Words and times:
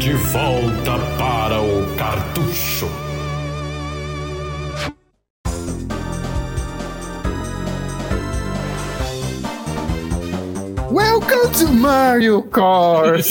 De 0.00 0.12
volta 0.32 0.98
para 1.16 1.62
o 1.62 1.96
cartucho. 1.96 2.88
Welcome 10.90 11.52
to 11.56 11.72
Mario 11.72 12.42
Kart! 12.42 13.22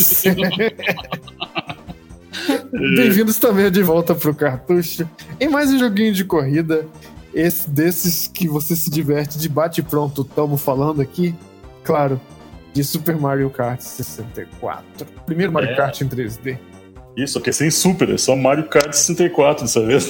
Bem-vindos 2.71 3.37
também 3.39 3.69
de 3.69 3.83
volta 3.83 4.15
pro 4.15 4.33
cartucho 4.33 5.05
em 5.37 5.49
mais 5.49 5.73
um 5.73 5.79
joguinho 5.79 6.13
de 6.13 6.23
corrida. 6.23 6.87
Esse 7.33 7.69
desses 7.69 8.25
que 8.25 8.47
você 8.47 8.73
se 8.77 8.89
diverte 8.89 9.37
de 9.37 9.49
bate 9.49 9.81
pronto, 9.81 10.21
estamos 10.21 10.61
falando 10.61 11.01
aqui, 11.01 11.35
claro, 11.83 12.21
de 12.73 12.83
Super 12.83 13.15
Mario 13.17 13.49
Kart 13.49 13.79
64. 13.79 14.83
Primeiro 15.25 15.51
Mario 15.51 15.69
É. 15.71 15.75
Kart 15.75 15.99
em 16.01 16.07
3D. 16.07 16.57
Isso, 17.17 17.37
aqui 17.39 17.49
é 17.49 17.53
sem 17.53 17.69
Super, 17.69 18.09
é 18.09 18.17
só 18.17 18.35
Mario 18.37 18.69
Kart 18.69 18.93
64 18.93 19.65
dessa 19.65 19.85
vez. 19.85 20.09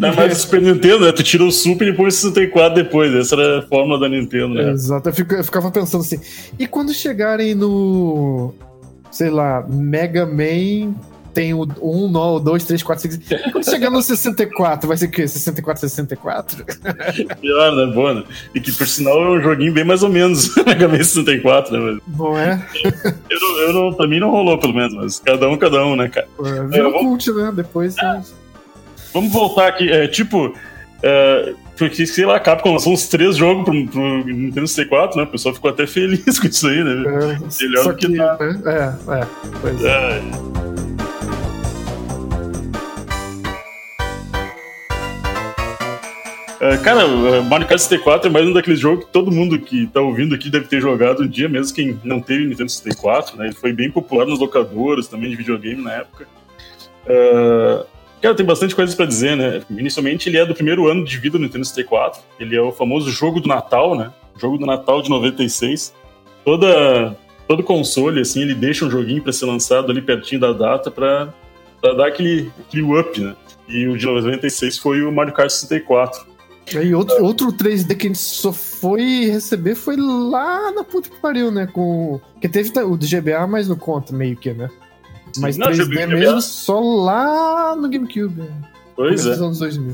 Não 0.00 0.08
é 0.08 0.16
mais 0.16 0.32
o 0.38 0.40
Super 0.40 0.62
Nintendo, 0.62 1.04
né? 1.04 1.12
Tu 1.12 1.22
tira 1.22 1.44
o 1.44 1.52
Super 1.52 1.88
e 1.88 1.92
põe 1.92 2.06
o 2.06 2.10
64 2.10 2.74
depois. 2.82 3.14
Essa 3.14 3.34
era 3.34 3.58
a 3.58 3.62
fórmula 3.62 4.00
da 4.00 4.08
Nintendo, 4.08 4.54
né? 4.54 4.70
Exato, 4.70 5.10
eu, 5.10 5.12
fico- 5.12 5.34
eu 5.34 5.44
ficava 5.44 5.70
pensando 5.70 6.00
assim, 6.00 6.18
e 6.58 6.66
quando 6.66 6.94
chegarem 6.94 7.54
no, 7.54 8.54
sei 9.10 9.28
lá, 9.28 9.62
Mega 9.68 10.24
Man, 10.24 10.94
tem 11.34 11.54
o 11.54 11.62
1, 11.80 12.40
2, 12.42 12.64
3, 12.64 12.82
4, 12.82 13.10
5, 13.10 13.24
e 13.48 13.50
quando 13.52 13.64
chegar 13.64 13.90
no 13.90 14.02
64, 14.02 14.86
vai 14.86 14.96
ser 14.96 15.06
o 15.06 15.10
quê? 15.10 15.26
64, 15.26 15.80
64? 15.88 16.64
Pior, 17.40 17.74
né? 17.76 17.92
Boa, 17.94 18.14
né? 18.14 18.24
E 18.54 18.60
que, 18.60 18.70
por 18.72 18.86
sinal, 18.86 19.22
é 19.22 19.30
um 19.30 19.40
joguinho 19.40 19.72
bem 19.72 19.84
mais 19.84 20.02
ou 20.02 20.08
menos 20.08 20.54
Mega 20.66 20.86
Man 20.88 20.96
64, 21.02 21.72
né? 21.76 21.98
Mas 22.08 22.18
Não 22.18 22.38
é? 22.38 22.66
eu 23.30 23.40
não, 23.40 23.58
eu 23.60 23.72
não, 23.72 23.92
pra 23.94 24.06
mim 24.06 24.20
não 24.20 24.30
rolou, 24.30 24.58
pelo 24.58 24.74
menos, 24.74 24.94
mas 24.94 25.18
cada 25.20 25.48
um, 25.48 25.56
cada 25.56 25.84
um, 25.86 25.96
né, 25.96 26.08
cara? 26.08 26.28
É, 26.72 26.78
É, 26.78 26.82
vamos- 26.82 27.00
cult, 27.02 27.32
né? 27.32 27.52
Depois. 27.54 27.96
né? 27.96 28.22
Vamos 29.14 29.32
voltar 29.32 29.68
aqui, 29.68 29.90
é, 29.90 30.06
tipo... 30.06 30.54
É, 31.04 31.54
porque, 31.76 32.06
sei 32.06 32.24
lá, 32.24 32.36
a 32.36 32.40
Capcom 32.40 32.74
lançou 32.74 32.92
uns 32.92 33.08
três 33.08 33.36
jogos 33.36 33.64
pro, 33.64 33.86
pro 33.88 34.24
Nintendo 34.24 34.68
64, 34.68 35.16
né? 35.16 35.24
O 35.24 35.26
pessoal 35.26 35.52
ficou 35.54 35.70
até 35.70 35.84
feliz 35.88 36.38
com 36.38 36.46
isso 36.46 36.68
aí, 36.68 36.84
né? 36.84 36.92
É, 36.92 37.64
Melhor 37.64 37.84
do 37.88 37.94
que 37.96 38.06
que, 38.06 38.12
nada. 38.16 38.52
né? 38.52 38.62
É, 38.66 39.12
é. 39.20 39.26
Pois 39.60 39.84
é. 39.84 39.88
É, 39.88 40.22
cara, 46.82 47.06
o 47.06 47.44
Mario 47.44 47.66
Kart 47.66 47.80
64 47.80 48.28
é 48.28 48.32
mais 48.32 48.46
um 48.46 48.52
daqueles 48.52 48.78
jogos 48.78 49.04
que 49.04 49.10
todo 49.10 49.32
mundo 49.32 49.58
que 49.58 49.88
tá 49.88 50.00
ouvindo 50.00 50.32
aqui 50.32 50.48
deve 50.48 50.66
ter 50.68 50.80
jogado 50.80 51.24
um 51.24 51.26
dia, 51.26 51.48
mesmo 51.48 51.74
quem 51.74 51.98
não 52.04 52.20
teve 52.20 52.46
Nintendo 52.46 52.70
64, 52.70 53.36
né? 53.36 53.46
Ele 53.46 53.54
foi 53.54 53.72
bem 53.72 53.90
popular 53.90 54.26
nos 54.26 54.38
locadores 54.38 55.08
também 55.08 55.28
de 55.28 55.34
videogame 55.36 55.82
na 55.82 55.92
época. 55.92 56.28
É, 57.04 57.84
cara, 58.20 58.34
tem 58.36 58.46
bastante 58.46 58.76
coisa 58.76 58.94
pra 58.94 59.06
dizer, 59.06 59.36
né? 59.36 59.60
Inicialmente 59.70 60.28
ele 60.28 60.38
é 60.38 60.46
do 60.46 60.54
primeiro 60.54 60.88
ano 60.88 61.04
de 61.04 61.18
vida 61.18 61.36
do 61.36 61.42
Nintendo 61.42 61.64
64. 61.64 62.22
Ele 62.38 62.54
é 62.54 62.62
o 62.62 62.70
famoso 62.70 63.10
jogo 63.10 63.40
do 63.40 63.48
Natal, 63.48 63.96
né? 63.96 64.12
Jogo 64.40 64.56
do 64.56 64.64
Natal 64.64 65.02
de 65.02 65.10
96. 65.10 65.92
Toda, 66.44 67.16
todo 67.48 67.64
console, 67.64 68.20
assim, 68.20 68.42
ele 68.42 68.54
deixa 68.54 68.84
um 68.84 68.90
joguinho 68.90 69.20
pra 69.20 69.32
ser 69.32 69.46
lançado 69.46 69.90
ali 69.90 70.00
pertinho 70.00 70.40
da 70.40 70.52
data 70.52 70.92
pra 70.92 71.28
dar 71.82 72.06
aquele, 72.06 72.52
aquele 72.68 72.82
up, 72.82 73.20
né? 73.20 73.34
E 73.68 73.88
o 73.88 73.96
de 73.96 74.06
96 74.06 74.78
foi 74.78 75.02
o 75.02 75.10
Mario 75.10 75.32
Kart 75.32 75.50
64. 75.50 76.31
E 76.80 76.94
outro, 76.94 77.22
outro 77.24 77.52
3D 77.52 77.94
que 77.96 78.06
a 78.06 78.10
gente 78.10 78.18
só 78.18 78.52
foi 78.52 79.26
receber 79.26 79.74
foi 79.74 79.96
lá 79.96 80.70
na 80.72 80.84
puta 80.84 81.08
que 81.10 81.20
pariu, 81.20 81.50
né? 81.50 81.66
Com. 81.66 82.20
Que 82.40 82.48
teve 82.48 82.70
o 82.80 82.96
do 82.96 83.06
GBA, 83.06 83.46
mas 83.46 83.68
não 83.68 83.76
conta 83.76 84.12
meio 84.14 84.36
que, 84.36 84.52
né? 84.52 84.70
Mas 85.38 85.56
Não, 85.56 85.66
3D 85.68 85.84
GBA. 86.06 86.06
mesmo 86.06 86.40
só 86.40 86.78
lá 86.80 87.74
no 87.76 87.88
GameCube. 87.88 88.40
né? 88.42 88.48
Pois 88.94 89.26
é. 89.26 89.32
anos 89.32 89.58
2000. 89.58 89.92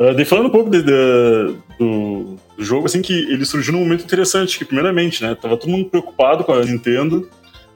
Uh, 0.00 0.14
daí 0.14 0.24
falando 0.24 0.46
um 0.46 0.50
pouco 0.50 0.70
de- 0.70 0.82
de- 0.82 1.54
do, 1.78 2.36
do 2.56 2.64
jogo, 2.64 2.86
assim, 2.86 3.02
que 3.02 3.12
ele 3.12 3.44
surgiu 3.44 3.72
num 3.72 3.80
momento 3.80 4.04
interessante, 4.04 4.56
que 4.58 4.64
primeiramente, 4.64 5.22
né, 5.22 5.34
tava 5.34 5.56
todo 5.56 5.70
mundo 5.70 5.88
preocupado 5.90 6.44
com 6.44 6.52
a 6.52 6.64
Nintendo 6.64 7.28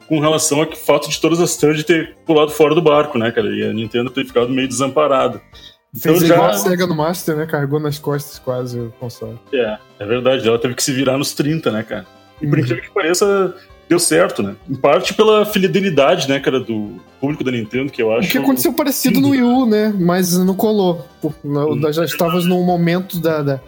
com 0.08 0.20
relação 0.20 0.60
ao 0.60 0.70
fato 0.72 1.08
de 1.10 1.20
todas 1.20 1.40
as 1.40 1.56
third 1.56 1.82
ter 1.84 2.16
pulado 2.26 2.50
fora 2.52 2.74
do 2.74 2.82
barco, 2.82 3.18
né, 3.18 3.30
cara, 3.32 3.48
e 3.48 3.64
a 3.64 3.72
Nintendo 3.72 4.08
ter 4.10 4.24
ficado 4.24 4.48
meio 4.50 4.68
desamparada. 4.68 5.40
Então 5.94 6.14
Fez 6.16 6.26
já- 6.26 6.34
igual 6.34 6.50
a 6.50 6.54
SEGA 6.54 6.86
no 6.86 6.94
Master, 6.94 7.36
né? 7.36 7.46
Carregou 7.46 7.78
nas 7.78 7.98
costas 7.98 8.38
quase 8.38 8.78
o 8.80 8.92
console. 8.98 9.38
É, 9.52 9.76
é 9.98 10.06
verdade, 10.06 10.46
ela 10.48 10.58
teve 10.58 10.74
que 10.74 10.82
se 10.82 10.90
virar 10.92 11.18
nos 11.18 11.34
30, 11.34 11.70
né, 11.70 11.82
cara. 11.82 12.06
E 12.40 12.46
por 12.46 12.58
Uhum. 12.58 12.64
incrível 12.64 12.82
que 12.82 12.90
pareça, 12.90 13.54
deu 13.90 13.98
certo, 13.98 14.42
né? 14.42 14.56
Em 14.70 14.74
parte 14.74 15.12
pela 15.12 15.44
fidelidade, 15.44 16.28
né, 16.30 16.40
cara, 16.40 16.58
do 16.58 16.96
público 17.20 17.44
da 17.44 17.50
Nintendo, 17.52 17.92
que 17.92 18.00
eu 18.02 18.08
O 18.08 18.16
acho... 18.16 18.30
que 18.30 18.38
aconteceu 18.38 18.72
parecido 18.72 19.20
no 19.20 19.28
Wii 19.30 19.42
U, 19.42 19.66
né? 19.66 19.94
Mas 19.98 20.36
não 20.38 20.54
colou. 20.54 21.06
Pô, 21.20 21.32
não- 21.44 21.72
Hum. 21.72 21.76
nós 21.76 21.94
já 21.94 22.04
estávamos 22.06 22.46
num 22.46 22.64
momento 22.64 23.20
da, 23.20 23.42
da, 23.42 23.60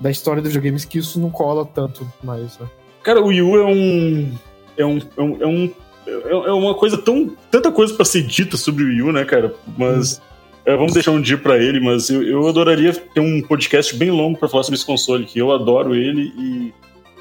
da 0.00 0.10
história 0.10 0.42
dos 0.42 0.52
videogames 0.52 0.84
que 0.84 0.98
isso 0.98 1.20
não 1.20 1.30
cola 1.30 1.64
tanto 1.64 2.04
mais, 2.24 2.58
né? 2.58 2.66
Cara, 3.04 3.20
o 3.22 3.26
Wii 3.28 3.42
U 3.42 3.56
é 3.56 3.64
um. 3.64 4.34
É 4.76 4.84
um. 4.84 4.98
É, 5.16 5.22
um, 5.22 5.36
é, 5.42 5.46
um- 5.46 5.72
é- 6.08 6.48
é 6.48 6.52
uma 6.52 6.74
coisa 6.74 6.98
tão. 6.98 7.30
Tanta 7.52 7.70
coisa 7.70 7.94
pra 7.94 8.04
ser 8.04 8.22
dita 8.22 8.56
sobre 8.56 8.82
o 8.82 8.88
Wii 8.88 9.02
U, 9.02 9.12
né, 9.12 9.24
cara? 9.24 9.54
Mas. 9.78 10.20
É, 10.68 10.76
vamos 10.76 10.92
deixar 10.92 11.12
um 11.12 11.20
dia 11.20 11.38
pra 11.38 11.56
ele, 11.56 11.80
mas 11.80 12.10
eu, 12.10 12.22
eu 12.22 12.46
adoraria 12.46 12.92
ter 12.92 13.20
um 13.20 13.40
podcast 13.40 13.96
bem 13.96 14.10
longo 14.10 14.38
pra 14.38 14.50
falar 14.50 14.64
sobre 14.64 14.76
esse 14.76 14.84
console, 14.84 15.24
que 15.24 15.38
eu 15.38 15.50
adoro 15.50 15.94
ele 15.94 16.32
e. 16.36 16.74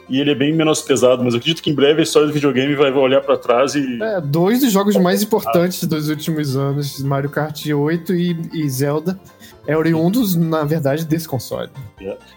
E 0.10 0.22
ele 0.22 0.32
é 0.32 0.36
bem 0.36 0.54
menosprezado, 0.54 1.22
mas 1.22 1.34
eu 1.34 1.38
acredito 1.40 1.62
que 1.62 1.70
em 1.70 1.74
breve 1.74 2.00
a 2.00 2.04
história 2.04 2.30
do 2.30 2.34
videogame 2.34 2.74
vai 2.76 2.94
olhar 2.94 3.20
pra 3.20 3.36
trás 3.36 3.76
e. 3.76 4.02
É, 4.02 4.22
dois 4.22 4.62
dos 4.62 4.72
jogos 4.72 4.96
mais 4.96 5.22
importantes 5.22 5.84
dos 5.84 6.08
últimos 6.08 6.56
anos, 6.56 7.04
Mario 7.04 7.30
Kart 7.30 7.66
8 7.66 8.16
e, 8.16 8.38
e 8.54 8.70
Zelda, 8.70 9.20
é 9.68 9.76
oriundos, 9.76 10.34
na 10.34 10.64
verdade, 10.64 11.04
desse 11.04 11.28
console. 11.28 11.70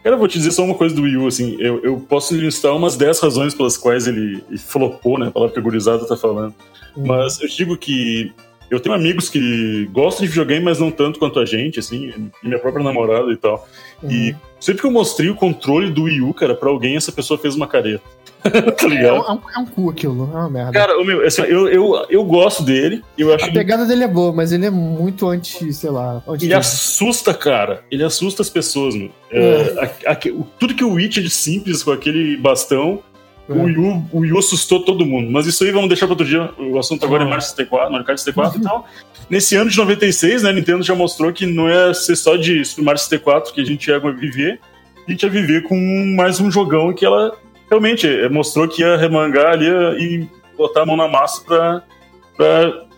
Cara, 0.02 0.16
eu 0.16 0.18
vou 0.18 0.26
te 0.26 0.36
dizer 0.36 0.50
só 0.50 0.64
uma 0.64 0.74
coisa 0.74 0.96
do 0.96 1.02
Wii 1.02 1.16
U, 1.18 1.28
assim, 1.28 1.56
eu, 1.60 1.80
eu 1.84 1.96
posso 2.08 2.34
listar 2.34 2.74
umas 2.74 2.96
10 2.96 3.20
razões 3.20 3.54
pelas 3.54 3.76
quais 3.76 4.08
ele, 4.08 4.42
ele 4.48 4.58
flopou, 4.58 5.16
né? 5.16 5.28
A 5.28 5.30
palavra 5.30 5.54
que 5.54 5.60
a 5.60 5.62
gurizada 5.62 6.04
tá 6.04 6.16
falando. 6.16 6.52
Mas 6.96 7.40
eu 7.40 7.46
digo 7.46 7.76
que 7.76 8.32
eu 8.70 8.80
tenho 8.80 8.94
amigos 8.94 9.28
que 9.28 9.88
gostam 9.92 10.22
de 10.24 10.28
videogame, 10.28 10.64
mas 10.64 10.78
não 10.78 10.90
tanto 10.90 11.18
quanto 11.18 11.38
a 11.40 11.44
gente, 11.44 11.78
assim, 11.80 12.12
e 12.42 12.46
minha 12.46 12.58
própria 12.58 12.84
namorada 12.84 13.32
e 13.32 13.36
tal. 13.36 13.66
E 14.08 14.34
sempre 14.58 14.80
que 14.80 14.86
eu 14.86 14.90
mostrei 14.90 15.28
o 15.28 15.34
controle 15.34 15.90
do 15.90 16.04
Wii 16.04 16.20
U, 16.22 16.32
cara, 16.34 16.54
pra 16.54 16.70
alguém, 16.70 16.96
essa 16.96 17.12
pessoa 17.12 17.38
fez 17.38 17.54
uma 17.54 17.66
careta. 17.66 18.02
tá 18.40 18.86
É, 18.86 18.88
ligado? 18.88 19.20
um, 19.32 19.38
é 19.54 19.58
um 19.58 19.66
cu 19.66 19.90
aquilo, 19.90 20.30
é 20.32 20.36
uma 20.38 20.48
merda. 20.48 20.72
Cara, 20.72 20.98
o 20.98 21.04
meu, 21.04 21.26
assim, 21.26 21.42
eu, 21.42 21.68
eu, 21.68 22.06
eu 22.08 22.24
gosto 22.24 22.62
dele, 22.62 23.02
eu 23.18 23.34
acho 23.34 23.44
a 23.44 23.48
ele, 23.48 23.56
pegada 23.58 23.84
dele 23.84 24.04
é 24.04 24.08
boa, 24.08 24.32
mas 24.32 24.50
ele 24.50 24.64
é 24.64 24.70
muito 24.70 25.28
anti, 25.28 25.70
sei 25.74 25.90
lá, 25.90 26.22
anti 26.26 26.46
ele 26.46 26.54
assusta, 26.54 27.34
cara. 27.34 27.84
Ele 27.90 28.02
assusta 28.02 28.40
as 28.40 28.48
pessoas, 28.48 28.94
meu. 28.94 29.10
É, 29.30 29.90
a- 30.06 30.12
a- 30.12 30.18
o- 30.32 30.46
tudo 30.58 30.74
que 30.74 30.82
o 30.84 30.92
Witch 30.94 31.18
é 31.18 31.20
de 31.20 31.28
simples 31.28 31.82
com 31.82 31.90
aquele 31.92 32.36
bastão, 32.38 33.02
É. 33.50 33.52
o, 33.52 33.64
Wii 33.64 33.78
U, 33.78 34.04
o 34.12 34.18
Wii 34.20 34.32
U 34.32 34.38
assustou 34.38 34.84
todo 34.84 35.04
mundo. 35.04 35.30
Mas 35.30 35.46
isso 35.46 35.64
aí 35.64 35.72
vamos 35.72 35.88
deixar 35.88 36.06
para 36.06 36.12
outro 36.12 36.26
dia. 36.26 36.50
O 36.56 36.78
assunto 36.78 37.04
agora 37.04 37.24
é 37.24 37.26
Mario 37.26 37.42
64, 37.42 37.90
Mario 37.90 38.06
Kart 38.06 38.18
64 38.18 38.60
e 38.60 38.62
tal. 38.62 38.86
Nesse 39.28 39.56
ano 39.56 39.70
de 39.70 39.76
96, 39.76 40.42
né, 40.42 40.50
a 40.50 40.52
Nintendo 40.52 40.82
já 40.82 40.94
mostrou 40.94 41.32
que 41.32 41.46
não 41.46 41.68
é 41.68 41.92
ser 41.92 42.16
só 42.16 42.36
de 42.36 42.64
Super 42.64 42.84
Mario 42.84 43.00
64 43.00 43.52
que 43.52 43.60
a 43.60 43.64
gente 43.64 43.88
ia 43.88 43.98
viver. 43.98 44.60
A 45.06 45.10
gente 45.10 45.22
ia 45.22 45.30
viver 45.30 45.62
com 45.64 45.76
mais 46.16 46.40
um 46.40 46.50
jogão 46.50 46.92
que 46.92 47.04
ela 47.04 47.36
realmente 47.68 48.06
eh, 48.06 48.28
mostrou 48.28 48.68
que 48.68 48.82
ia 48.82 48.96
remangar 48.96 49.52
ali 49.52 49.66
eh, 49.66 49.98
e 49.98 50.28
botar 50.56 50.82
a 50.82 50.86
mão 50.86 50.96
na 50.96 51.08
massa 51.08 51.42
pra 51.44 51.82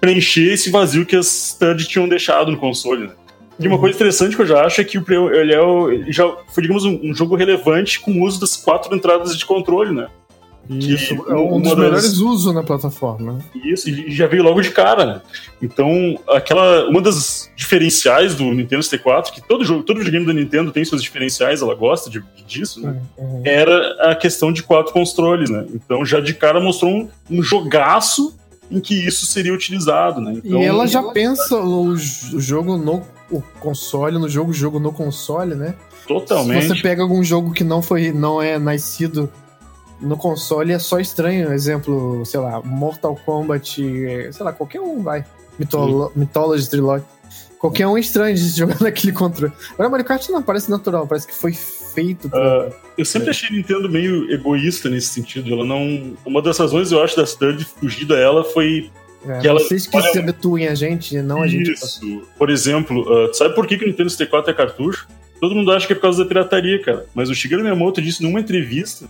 preencher 0.00 0.52
esse 0.52 0.70
vazio 0.70 1.06
que 1.06 1.16
as 1.16 1.56
third 1.58 1.86
tinham 1.86 2.08
deixado 2.08 2.50
no 2.50 2.58
console, 2.58 3.06
né? 3.06 3.14
E 3.60 3.68
uma 3.68 3.78
coisa 3.78 3.94
interessante 3.94 4.34
que 4.34 4.42
eu 4.42 4.46
já 4.46 4.64
acho 4.64 4.80
é 4.80 4.84
que 4.84 4.98
ele, 4.98 5.54
é 5.54 5.60
o, 5.60 6.10
já 6.10 6.24
foi, 6.48 6.62
digamos, 6.62 6.84
um, 6.84 6.98
um 7.02 7.14
jogo 7.14 7.36
relevante 7.36 8.00
com 8.00 8.10
o 8.12 8.24
uso 8.24 8.40
das 8.40 8.56
quatro 8.56 8.94
entradas 8.94 9.36
de 9.36 9.44
controle, 9.44 9.94
né? 9.94 10.08
Isso, 10.70 11.22
que 11.24 11.30
é 11.30 11.34
um 11.34 11.60
dos 11.60 11.70
das- 11.70 11.78
melhores 11.78 12.18
usos 12.18 12.54
na 12.54 12.62
plataforma. 12.62 13.38
Isso, 13.64 13.90
e 13.90 14.10
já 14.12 14.26
veio 14.26 14.42
logo 14.42 14.60
de 14.60 14.70
cara, 14.70 15.04
né? 15.04 15.20
Então, 15.60 16.18
aquela. 16.28 16.88
Uma 16.88 17.00
das 17.00 17.50
diferenciais 17.56 18.34
do 18.36 18.44
Nintendo 18.44 18.82
64, 18.82 19.32
que 19.32 19.40
todo 19.40 19.64
jogo, 19.64 19.82
todo 19.82 19.98
videogame 19.98 20.24
da 20.26 20.32
Nintendo 20.32 20.70
tem 20.70 20.84
seus 20.84 21.02
diferenciais, 21.02 21.62
ela 21.62 21.74
gosta 21.74 22.08
de, 22.08 22.22
disso, 22.46 22.80
né? 22.80 23.00
Uhum. 23.18 23.42
Era 23.44 24.10
a 24.12 24.14
questão 24.14 24.52
de 24.52 24.62
quatro 24.62 24.92
controles, 24.92 25.50
né? 25.50 25.66
Então 25.74 26.04
já 26.06 26.20
de 26.20 26.32
cara 26.34 26.60
mostrou 26.60 26.90
um, 26.92 27.08
um 27.30 27.42
jogaço 27.42 28.34
em 28.70 28.80
que 28.80 28.94
isso 28.94 29.26
seria 29.26 29.52
utilizado, 29.52 30.20
né? 30.20 30.40
Então, 30.44 30.62
e 30.62 30.64
ela 30.64 30.86
já 30.86 31.02
pensa 31.02 31.56
o, 31.60 31.94
j- 31.96 32.36
o 32.36 32.40
jogo 32.40 32.76
no 32.78 33.02
o 33.30 33.42
console, 33.60 34.18
no 34.18 34.28
jogo, 34.28 34.52
jogo 34.52 34.78
no 34.78 34.92
console, 34.92 35.54
né? 35.54 35.74
totalmente. 36.06 36.62
Se 36.62 36.68
você 36.76 36.82
pega 36.82 37.00
algum 37.02 37.22
jogo 37.24 37.52
que 37.52 37.62
não 37.64 37.80
foi, 37.80 38.12
não 38.12 38.42
é 38.42 38.58
nascido 38.58 39.30
no 40.02 40.16
console, 40.16 40.72
é 40.72 40.78
só 40.78 40.98
estranho. 40.98 41.52
Exemplo, 41.52 42.24
sei 42.26 42.40
lá, 42.40 42.60
Mortal 42.62 43.18
Kombat, 43.24 43.80
sei 44.32 44.44
lá, 44.44 44.52
qualquer 44.52 44.80
um 44.80 45.02
vai. 45.02 45.24
Mytholo 45.58 46.12
Mythology 46.16 46.68
Trilogy. 46.68 47.04
Qualquer 47.58 47.86
um 47.86 47.96
é 47.96 48.00
estranho 48.00 48.34
de 48.34 48.48
jogar 48.48 48.78
naquele 48.82 49.12
controle. 49.12 49.52
Agora 49.74 49.88
Mario 49.88 50.04
Kart 50.04 50.28
não 50.30 50.42
parece 50.42 50.68
natural, 50.70 51.06
parece 51.06 51.28
que 51.28 51.34
foi 51.34 51.52
feito 51.52 52.28
pra... 52.28 52.68
Uh, 52.68 52.72
eu 52.98 53.04
sempre 53.04 53.30
achei 53.30 53.48
a 53.48 53.52
Nintendo 53.52 53.88
meio 53.88 54.30
egoísta 54.32 54.88
nesse 54.90 55.08
sentido. 55.08 55.52
Ela 55.52 55.64
não. 55.64 56.14
Uma 56.26 56.42
das 56.42 56.58
razões, 56.58 56.90
eu 56.90 57.00
acho, 57.02 57.16
da 57.16 57.24
Third 57.24 57.64
fugir 57.64 58.04
dela 58.06 58.42
foi. 58.42 58.90
É, 59.24 59.38
que 59.38 59.46
ela- 59.46 59.60
vocês 59.60 59.86
que 59.86 59.96
olha- 59.96 60.10
se 60.10 60.18
habituem 60.18 60.66
a 60.66 60.74
gente, 60.74 61.22
não 61.22 61.42
a 61.42 61.46
gente. 61.46 61.70
Isso. 61.70 62.22
Por 62.36 62.50
exemplo, 62.50 63.02
uh, 63.02 63.32
sabe 63.32 63.54
por 63.54 63.66
que, 63.66 63.78
que 63.78 63.84
o 63.84 63.86
Nintendo 63.86 64.10
64 64.10 64.50
é 64.50 64.54
cartucho? 64.54 65.06
Todo 65.40 65.54
mundo 65.54 65.70
acha 65.72 65.86
que 65.86 65.92
é 65.92 65.96
por 65.96 66.02
causa 66.02 66.22
da 66.22 66.28
pirataria, 66.28 66.80
cara. 66.82 67.06
Mas 67.14 67.30
o 67.30 67.34
Shigeru 67.34 67.62
Miyamoto 67.62 68.02
disse 68.02 68.22
numa 68.22 68.40
entrevista 68.40 69.06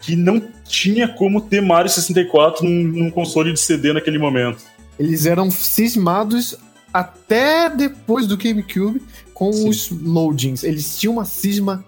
que 0.00 0.16
não 0.16 0.42
tinha 0.64 1.06
como 1.06 1.40
ter 1.40 1.60
Mario 1.60 1.90
64 1.90 2.64
num, 2.64 2.82
num 2.82 3.10
console 3.10 3.52
de 3.52 3.60
CD 3.60 3.92
naquele 3.92 4.18
momento. 4.18 4.62
Eles 4.98 5.26
eram 5.26 5.50
cismados 5.50 6.56
até 6.92 7.68
depois 7.68 8.26
do 8.26 8.36
GameCube 8.36 9.00
com 9.32 9.52
Sim. 9.52 9.68
os 9.68 9.90
loadings. 9.90 10.64
Eles 10.64 10.98
tinham 10.98 11.14
uma 11.14 11.24
cisma 11.24 11.84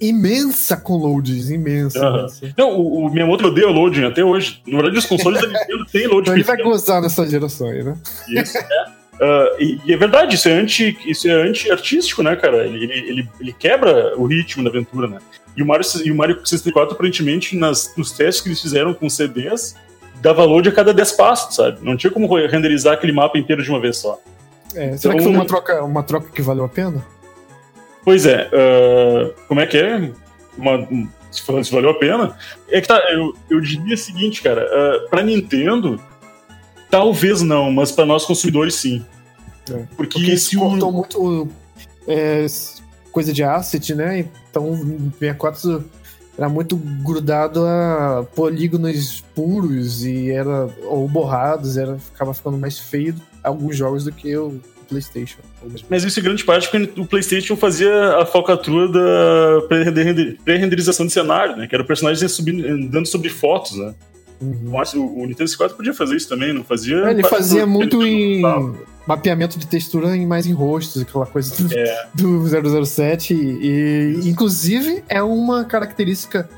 imensa 0.00 0.76
com 0.76 0.96
loadings, 0.96 1.48
imensa. 1.48 1.98
Imensa. 1.98 2.54
Não, 2.58 2.76
o, 2.76 3.06
o 3.06 3.10
Miyamoto 3.10 3.46
odeia 3.46 3.68
loading 3.68 4.04
até 4.04 4.24
hoje. 4.24 4.60
Na 4.66 4.78
verdade, 4.78 4.98
os 4.98 5.06
consoles 5.06 5.40
da 5.40 5.46
Nintendo 5.46 5.86
têm 5.86 6.06
loading. 6.06 6.22
Então 6.22 6.34
ele 6.34 6.44
vai 6.44 6.56
gozar 6.62 7.00
nessa 7.00 7.26
geração 7.26 7.68
aí, 7.68 7.84
né? 7.84 7.96
Isso, 8.28 8.58
é. 8.58 9.01
Ah, 9.20 9.56
e, 9.58 9.78
e 9.84 9.92
é 9.92 9.96
verdade, 9.96 10.34
isso 10.36 10.48
é 10.48 10.52
anti, 10.52 10.98
isso 11.06 11.28
é 11.28 11.32
anti-artístico, 11.32 12.22
né, 12.22 12.34
cara? 12.36 12.66
Ele, 12.66 12.84
ele, 12.84 13.28
ele, 13.40 13.52
quebra 13.52 14.16
o 14.18 14.24
ritmo 14.24 14.64
da 14.64 14.70
aventura, 14.70 15.06
né? 15.06 15.18
E 15.56 15.62
o 15.62 15.66
Mario, 15.66 15.86
e 16.04 16.10
o 16.10 16.14
Mario 16.14 16.40
64, 16.44 16.94
aparentemente, 16.94 17.56
nas, 17.56 17.94
nos 17.96 18.10
testes 18.12 18.42
que 18.42 18.48
eles 18.48 18.60
fizeram 18.60 18.94
com 18.94 19.08
CDs, 19.08 19.76
dava 20.20 20.44
load 20.44 20.68
a 20.68 20.72
cada 20.72 20.94
10 20.94 21.12
passos, 21.12 21.56
sabe? 21.56 21.78
Não 21.82 21.96
tinha 21.96 22.10
como 22.10 22.26
renderizar 22.46 22.94
aquele 22.94 23.12
mapa 23.12 23.38
inteiro 23.38 23.62
de 23.62 23.68
uma 23.70 23.80
vez 23.80 23.98
só. 23.98 24.18
É, 24.74 24.96
será 24.96 25.14
que 25.14 25.20
Então- 25.20 25.32
foi 25.32 25.32
uma 25.34 25.44
troca, 25.46 25.84
uma 25.84 26.02
troca 26.02 26.30
que 26.32 26.40
valeu 26.40 26.64
a 26.64 26.68
pena? 26.68 27.04
Pois 28.04 28.24
é, 28.26 28.48
ah, 28.52 29.30
como 29.46 29.60
é 29.60 29.66
que 29.66 29.76
é? 29.76 30.10
Uma- 30.56 30.76
um- 30.78 31.08
se, 31.30 31.42
falando 31.42 31.64
se 31.64 31.72
valeu 31.72 31.90
a 31.90 31.94
pena? 31.94 32.36
É 32.68 32.80
que 32.80 32.88
tá, 32.88 32.98
eu, 33.12 33.34
eu 33.50 33.60
diria 33.60 33.94
o 33.94 33.98
seguinte, 33.98 34.42
cara, 34.42 34.66
ah, 34.72 35.08
pra 35.10 35.22
Nintendo, 35.22 36.00
talvez 36.92 37.40
não, 37.40 37.72
mas 37.72 37.90
pra 37.90 38.04
nós 38.04 38.26
consumidores 38.26 38.74
sim. 38.74 39.02
É. 39.70 39.84
Porque, 39.96 40.18
Porque 40.18 40.36
se 40.36 40.56
cortou 40.56 40.92
muito 40.92 41.48
é, 42.06 42.46
coisa 43.10 43.32
de 43.32 43.42
asset, 43.42 43.94
né? 43.94 44.26
Então 44.50 44.70
o 44.70 45.10
64 45.18 45.84
era 46.36 46.48
muito 46.50 46.76
grudado 46.76 47.64
a 47.64 48.26
polígonos 48.34 49.24
puros 49.34 50.04
e 50.04 50.30
era 50.30 50.68
ou 50.84 51.08
borrados, 51.08 51.78
era 51.78 51.98
ficava 51.98 52.34
ficando 52.34 52.58
mais 52.58 52.78
feio 52.78 53.14
alguns 53.42 53.74
jogos 53.74 54.04
do 54.04 54.12
que 54.12 54.36
o 54.36 54.60
PlayStation. 54.86 55.38
Mas 55.88 56.04
isso 56.04 56.20
é 56.20 56.22
grande 56.22 56.44
parte 56.44 56.68
porque 56.68 57.00
o 57.00 57.06
PlayStation 57.06 57.56
fazia 57.56 58.18
a 58.18 58.26
falcatrua 58.26 58.88
da 58.88 59.66
pré-render- 59.66 60.36
pré-renderização 60.44 61.06
de 61.06 61.12
cenário, 61.12 61.56
né? 61.56 61.66
Que 61.66 61.74
era 61.74 61.82
o 61.82 61.86
personagem 61.86 62.28
subindo, 62.28 62.66
andando 62.66 63.06
sobre 63.06 63.30
fotos, 63.30 63.78
né? 63.78 63.94
Uhum. 64.42 64.72
O, 64.72 65.22
o 65.22 65.26
Nintendo 65.26 65.48
64 65.48 65.76
podia 65.76 65.94
fazer 65.94 66.16
isso 66.16 66.28
também, 66.28 66.52
não 66.52 66.64
fazia? 66.64 66.96
É, 67.06 67.10
Ele 67.10 67.22
fazia 67.22 67.64
muito 67.66 68.04
em 68.06 68.42
mapeamento 69.06 69.58
de 69.58 69.66
textura 69.66 70.16
em 70.16 70.26
mais 70.26 70.46
em 70.46 70.52
rostos, 70.52 71.02
aquela 71.02 71.26
coisa 71.26 71.54
do, 71.62 71.72
É. 71.74 72.06
do 72.14 72.84
007 72.86 73.34
e 73.34 74.20
inclusive 74.28 75.02
é 75.08 75.22
uma 75.22 75.64
característica 75.64 76.48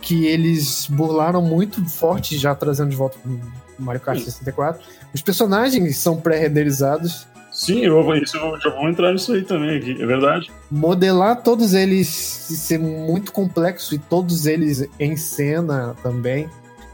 que 0.00 0.26
eles 0.26 0.86
burlaram 0.90 1.40
muito 1.42 1.84
forte 1.88 2.36
já 2.36 2.54
trazendo 2.54 2.90
de 2.90 2.96
volta 2.96 3.18
pro 3.22 3.38
Mario 3.78 4.00
Kart 4.00 4.18
Sim. 4.18 4.24
64. 4.24 4.82
Os 5.14 5.22
personagens 5.22 5.96
são 5.98 6.16
pré-renderizados. 6.16 7.26
Sim, 7.52 7.80
eu, 7.84 8.02
vou- 8.02 8.16
isso, 8.16 8.36
eu 8.36 8.58
já 8.60 8.70
vou 8.70 8.88
entrar 8.88 9.12
nisso 9.12 9.32
aí 9.32 9.42
também, 9.42 9.76
aqui, 9.76 9.92
é 10.02 10.06
verdade. 10.06 10.50
Modelar 10.70 11.42
todos 11.42 11.74
eles 11.74 12.06
ser 12.08 12.78
muito 12.78 13.30
complexo 13.30 13.94
e 13.94 13.98
todos 13.98 14.46
eles 14.46 14.88
em 14.98 15.16
cena 15.16 15.94
também. 16.02 16.48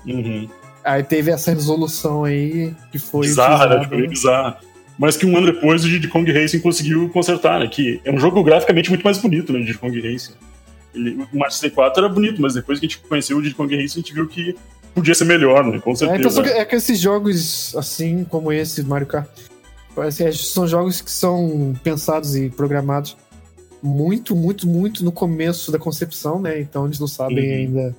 Uhum. 0.09 0.49
Aí 0.85 1.03
teve 1.03 1.31
essa 1.31 1.53
resolução 1.53 2.25
aí 2.25 2.75
que 2.91 2.99
foi 2.99 3.27
bizarra, 3.27 3.67
né? 3.69 3.83
Ficou 3.85 3.99
bem 3.99 4.09
bizarra. 4.09 4.59
Mas 4.99 5.17
que 5.17 5.27
um 5.27 5.37
ano 5.37 5.53
depois 5.53 5.85
o 5.85 5.89
Diddy 5.89 6.09
Kong 6.09 6.31
Racing 6.33 6.61
conseguiu 6.61 7.09
consertar, 7.11 7.61
né? 7.61 7.69
Que 7.69 8.01
é 8.05 8.11
um 8.13 8.19
jogo 8.19 8.43
graficamente 8.43 8.89
muito 8.89 9.03
mais 9.03 9.19
bonito, 9.19 9.53
né? 9.53 9.59
O 9.61 9.65
Diddy 9.65 9.79
Kong 9.79 10.01
Racing. 10.01 10.33
Ele, 10.95 11.11
o 11.33 11.39
Mario 11.39 11.55
64 11.55 12.05
era 12.05 12.13
bonito, 12.13 12.41
mas 12.43 12.55
depois 12.55 12.81
que 12.81 12.87
a 12.87 12.89
gente 12.89 13.01
conheceu 13.01 13.37
o 13.37 13.43
Diddy 13.43 13.55
Kong 13.55 13.71
Racing, 13.77 13.99
a 14.01 14.03
gente 14.03 14.15
viu 14.15 14.27
que 14.27 14.57
podia 14.95 15.15
ser 15.15 15.25
melhor, 15.25 15.63
né? 15.65 15.79
Com 15.79 15.91
É, 15.91 15.93
então, 15.93 16.09
certeza. 16.09 16.31
só 16.35 16.43
que, 16.43 16.49
é 16.49 16.65
que 16.65 16.75
esses 16.75 16.99
jogos, 16.99 17.77
assim 17.77 18.25
como 18.25 18.51
esse 18.53 18.83
Mario 18.83 19.07
Kart, 19.07 19.29
parece 19.95 20.33
são 20.33 20.67
jogos 20.67 21.01
que 21.01 21.11
são 21.11 21.75
pensados 21.85 22.35
e 22.35 22.49
programados 22.49 23.17
muito, 23.83 24.35
muito, 24.35 24.67
muito 24.67 25.05
no 25.05 25.13
começo 25.13 25.71
da 25.71 25.79
concepção, 25.79 26.41
né? 26.41 26.59
Então 26.61 26.87
eles 26.87 26.99
não 26.99 27.07
sabem 27.07 27.39
Uhum. 27.47 27.57
ainda 27.57 27.97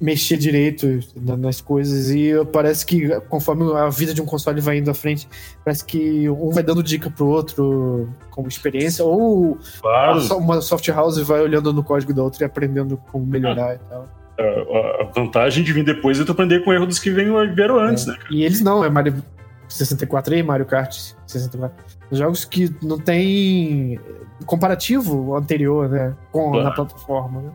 mexer 0.00 0.36
direito 0.38 1.00
na- 1.14 1.36
nas 1.36 1.60
coisas 1.60 2.10
e 2.10 2.32
parece 2.52 2.86
que 2.86 3.08
conforme 3.28 3.70
a 3.76 3.88
vida 3.90 4.14
de 4.14 4.22
um 4.22 4.24
console 4.24 4.60
vai 4.60 4.78
indo 4.78 4.90
à 4.90 4.94
frente, 4.94 5.28
parece 5.64 5.84
que 5.84 6.28
um 6.30 6.50
vai 6.50 6.62
dando 6.62 6.82
dica 6.82 7.10
pro 7.10 7.26
outro 7.26 8.08
como 8.30 8.48
experiência 8.48 9.04
ou 9.04 9.58
Claro, 9.80 10.20
uma 10.38 10.60
soft 10.62 10.88
house 10.88 11.18
vai 11.18 11.40
olhando 11.42 11.72
no 11.72 11.84
código 11.84 12.14
da 12.14 12.22
outra 12.22 12.44
e 12.44 12.46
aprendendo 12.46 12.96
como 13.12 13.26
melhorar 13.26 13.74
e 13.74 13.78
tal. 13.90 14.08
a, 14.38 15.02
a 15.02 15.04
vantagem 15.14 15.62
de 15.62 15.70
vir 15.72 15.84
depois 15.84 16.18
é 16.18 16.24
tu 16.24 16.32
aprender 16.32 16.64
com 16.64 16.70
o 16.70 16.72
erro 16.72 16.86
dos 16.86 16.98
que 16.98 17.10
vêm- 17.10 17.54
vieram 17.54 17.78
antes, 17.78 18.06
né? 18.06 18.16
E 18.30 18.42
eles 18.42 18.62
não, 18.62 18.82
é 18.82 18.88
Mario 18.88 19.22
64 19.68 20.34
e 20.34 20.42
Mario 20.42 20.64
Kart 20.64 20.96
64. 21.26 21.76
Jogos 22.10 22.44
que 22.46 22.74
não 22.82 22.98
tem 22.98 24.00
comparativo 24.46 25.36
anterior, 25.36 25.88
né? 25.90 26.14
Com, 26.32 26.50
Claro. 26.52 26.64
Na 26.64 26.70
plataforma, 26.72 27.42
né? 27.42 27.50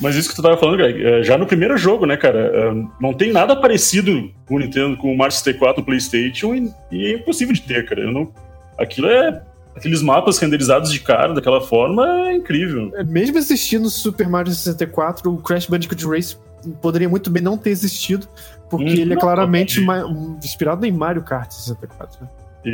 Mas 0.00 0.14
isso 0.16 0.28
que 0.28 0.34
tu 0.36 0.42
tava 0.42 0.56
falando, 0.56 0.76
Greg, 0.76 1.02
é, 1.02 1.22
já 1.22 1.36
no 1.38 1.46
primeiro 1.46 1.76
jogo, 1.76 2.06
né, 2.06 2.16
cara, 2.16 2.38
é, 2.38 2.72
não 3.00 3.12
tem 3.14 3.32
nada 3.32 3.56
parecido 3.56 4.30
com 4.46 4.56
o 4.56 4.58
Nintendo, 4.58 4.96
com 4.96 5.12
o 5.12 5.16
Mario 5.16 5.32
64 5.32 5.80
no 5.80 5.86
PlayStation 5.86 6.54
e, 6.54 6.70
e 6.90 7.06
é 7.06 7.12
impossível 7.14 7.54
de 7.54 7.62
ter, 7.62 7.84
cara. 7.86 8.00
Eu 8.02 8.12
não, 8.12 8.32
aquilo 8.78 9.08
é. 9.08 9.42
Aqueles 9.76 10.02
mapas 10.02 10.36
renderizados 10.38 10.92
de 10.92 10.98
cara 10.98 11.32
daquela 11.32 11.60
forma 11.60 12.04
é 12.28 12.34
incrível. 12.34 12.90
É, 12.96 13.04
Mesmo 13.04 13.38
existindo 13.38 13.86
o 13.86 13.90
Super 13.90 14.28
Mario 14.28 14.52
64, 14.52 15.30
o 15.32 15.38
Crash 15.38 15.66
Bandicoot 15.66 16.04
Race 16.06 16.36
poderia 16.82 17.08
muito 17.08 17.30
bem 17.30 17.40
não 17.42 17.56
ter 17.56 17.70
existido, 17.70 18.26
porque 18.68 18.84
Hum, 18.86 18.88
ele 18.88 19.12
é 19.12 19.14
não, 19.14 19.20
claramente 19.20 19.80
não. 19.80 20.36
inspirado 20.42 20.84
em 20.84 20.90
Mario 20.92 21.22
Kart 21.22 21.50
64. 21.52 22.18
Né? 22.20 22.28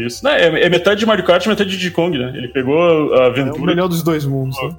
Isso. 0.07 0.25
Né, 0.25 0.41
é, 0.41 0.65
é 0.65 0.69
metade 0.71 0.99
de 1.01 1.07
Mario 1.07 1.25
Kart 1.25 1.45
e 1.45 1.49
metade 1.51 1.77
de 1.77 1.91
Kong, 1.91 2.17
né? 2.19 2.33
Ele 2.35 2.49
pegou 2.49 3.13
a 3.15 3.19
É 3.19 3.21
o 3.21 3.23
aventura. 3.27 3.67
melhor 3.67 3.89
dos 3.89 4.03
dois 4.03 4.25
mundos. 4.25 4.57
Né? 4.63 4.75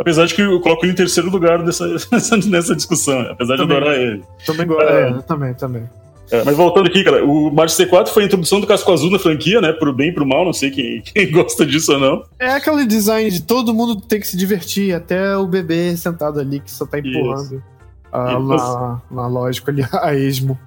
Apesar 0.00 0.24
de 0.24 0.34
que 0.34 0.40
eu 0.40 0.58
coloco 0.60 0.82
ele 0.86 0.92
em 0.92 0.96
terceiro 0.96 1.28
lugar 1.28 1.62
dessa, 1.62 1.86
nessa 2.48 2.74
discussão, 2.74 3.20
apesar 3.20 3.56
de 3.56 3.62
Também. 3.62 3.76
adorar 3.76 3.96
ele. 3.96 4.24
Também 4.46 4.66
gosto. 4.66 4.88
É. 4.88 5.10
É, 5.10 5.12
também, 5.20 5.54
também. 5.54 5.82
É, 6.30 6.42
mas 6.42 6.56
voltando 6.56 6.86
aqui, 6.86 7.04
cara, 7.04 7.22
o 7.22 7.52
Mario 7.52 7.68
64 7.68 8.10
foi 8.14 8.22
a 8.22 8.26
introdução 8.26 8.60
do 8.60 8.66
casco 8.66 8.90
azul 8.90 9.10
na 9.10 9.18
franquia, 9.18 9.60
né? 9.60 9.74
Pro 9.74 9.92
bem 9.92 10.08
e 10.08 10.12
pro 10.12 10.24
mal, 10.24 10.42
não 10.42 10.54
sei 10.54 10.70
quem, 10.70 11.02
quem 11.04 11.30
gosta 11.30 11.66
disso 11.66 11.92
ou 11.92 11.98
não. 11.98 12.24
É 12.38 12.52
aquele 12.52 12.86
design 12.86 13.30
de 13.30 13.42
todo 13.42 13.74
mundo 13.74 14.00
tem 14.00 14.18
que 14.18 14.26
se 14.26 14.38
divertir, 14.38 14.94
até 14.94 15.36
o 15.36 15.46
bebê 15.46 15.94
sentado 15.98 16.40
ali 16.40 16.60
que 16.60 16.70
só 16.70 16.86
tá 16.86 16.98
empurrando. 16.98 17.62
A, 18.10 18.40
na, 18.40 19.02
na 19.10 19.26
lógico 19.26 19.70
ali, 19.70 19.84
a 19.92 20.14
esmo. 20.14 20.58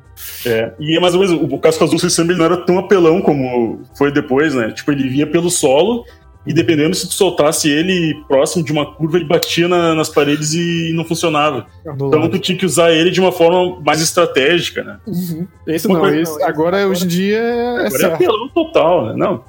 É, 0.46 0.74
e 0.80 0.96
é 0.96 1.00
mais 1.00 1.16
ou 1.16 1.22
menos, 1.22 1.52
o 1.52 1.58
casco 1.58 1.84
azul 1.84 1.98
sistema 1.98 2.32
ele 2.32 2.38
não 2.38 2.46
era 2.46 2.58
tão 2.58 2.78
apelão 2.78 3.20
como 3.20 3.82
foi 3.98 4.12
depois, 4.12 4.54
né? 4.54 4.72
Tipo, 4.72 4.92
ele 4.92 5.10
vinha 5.10 5.26
pelo 5.26 5.50
solo 5.50 6.06
e 6.46 6.54
dependendo 6.54 6.94
se 6.96 7.08
tu 7.08 7.14
soltasse 7.14 7.70
ele 7.70 8.14
próximo 8.28 8.64
de 8.64 8.72
uma 8.72 8.86
curva, 8.94 9.18
ele 9.18 9.26
batia 9.26 9.68
na- 9.68 9.96
nas 9.96 10.10
paredes 10.10 10.54
e 10.54 10.92
não 10.94 11.06
funcionava. 11.06 11.66
Então 11.86 12.30
tu 12.30 12.38
tinha 12.40 12.58
que 12.58 12.66
usar 12.66 12.92
ele 12.92 13.12
de 13.12 13.20
uma 13.22 13.32
forma 13.32 13.80
mais 13.86 14.02
estratégica, 14.02 14.84
né? 14.84 14.98
Uhum. 15.08 15.48
Esse 15.68 15.88
Uma 15.88 15.96
não, 15.96 16.02
coisa- 16.02 16.20
esse, 16.22 16.44
agora, 16.44 16.88
hoje 16.88 17.06
em 17.06 17.08
dia 17.08 17.38
é 17.40 17.88
Agora 17.88 18.04
é 18.04 18.14
apelão 18.14 18.50
total, 18.50 19.06
né? 19.08 19.14
Não. 19.16 19.44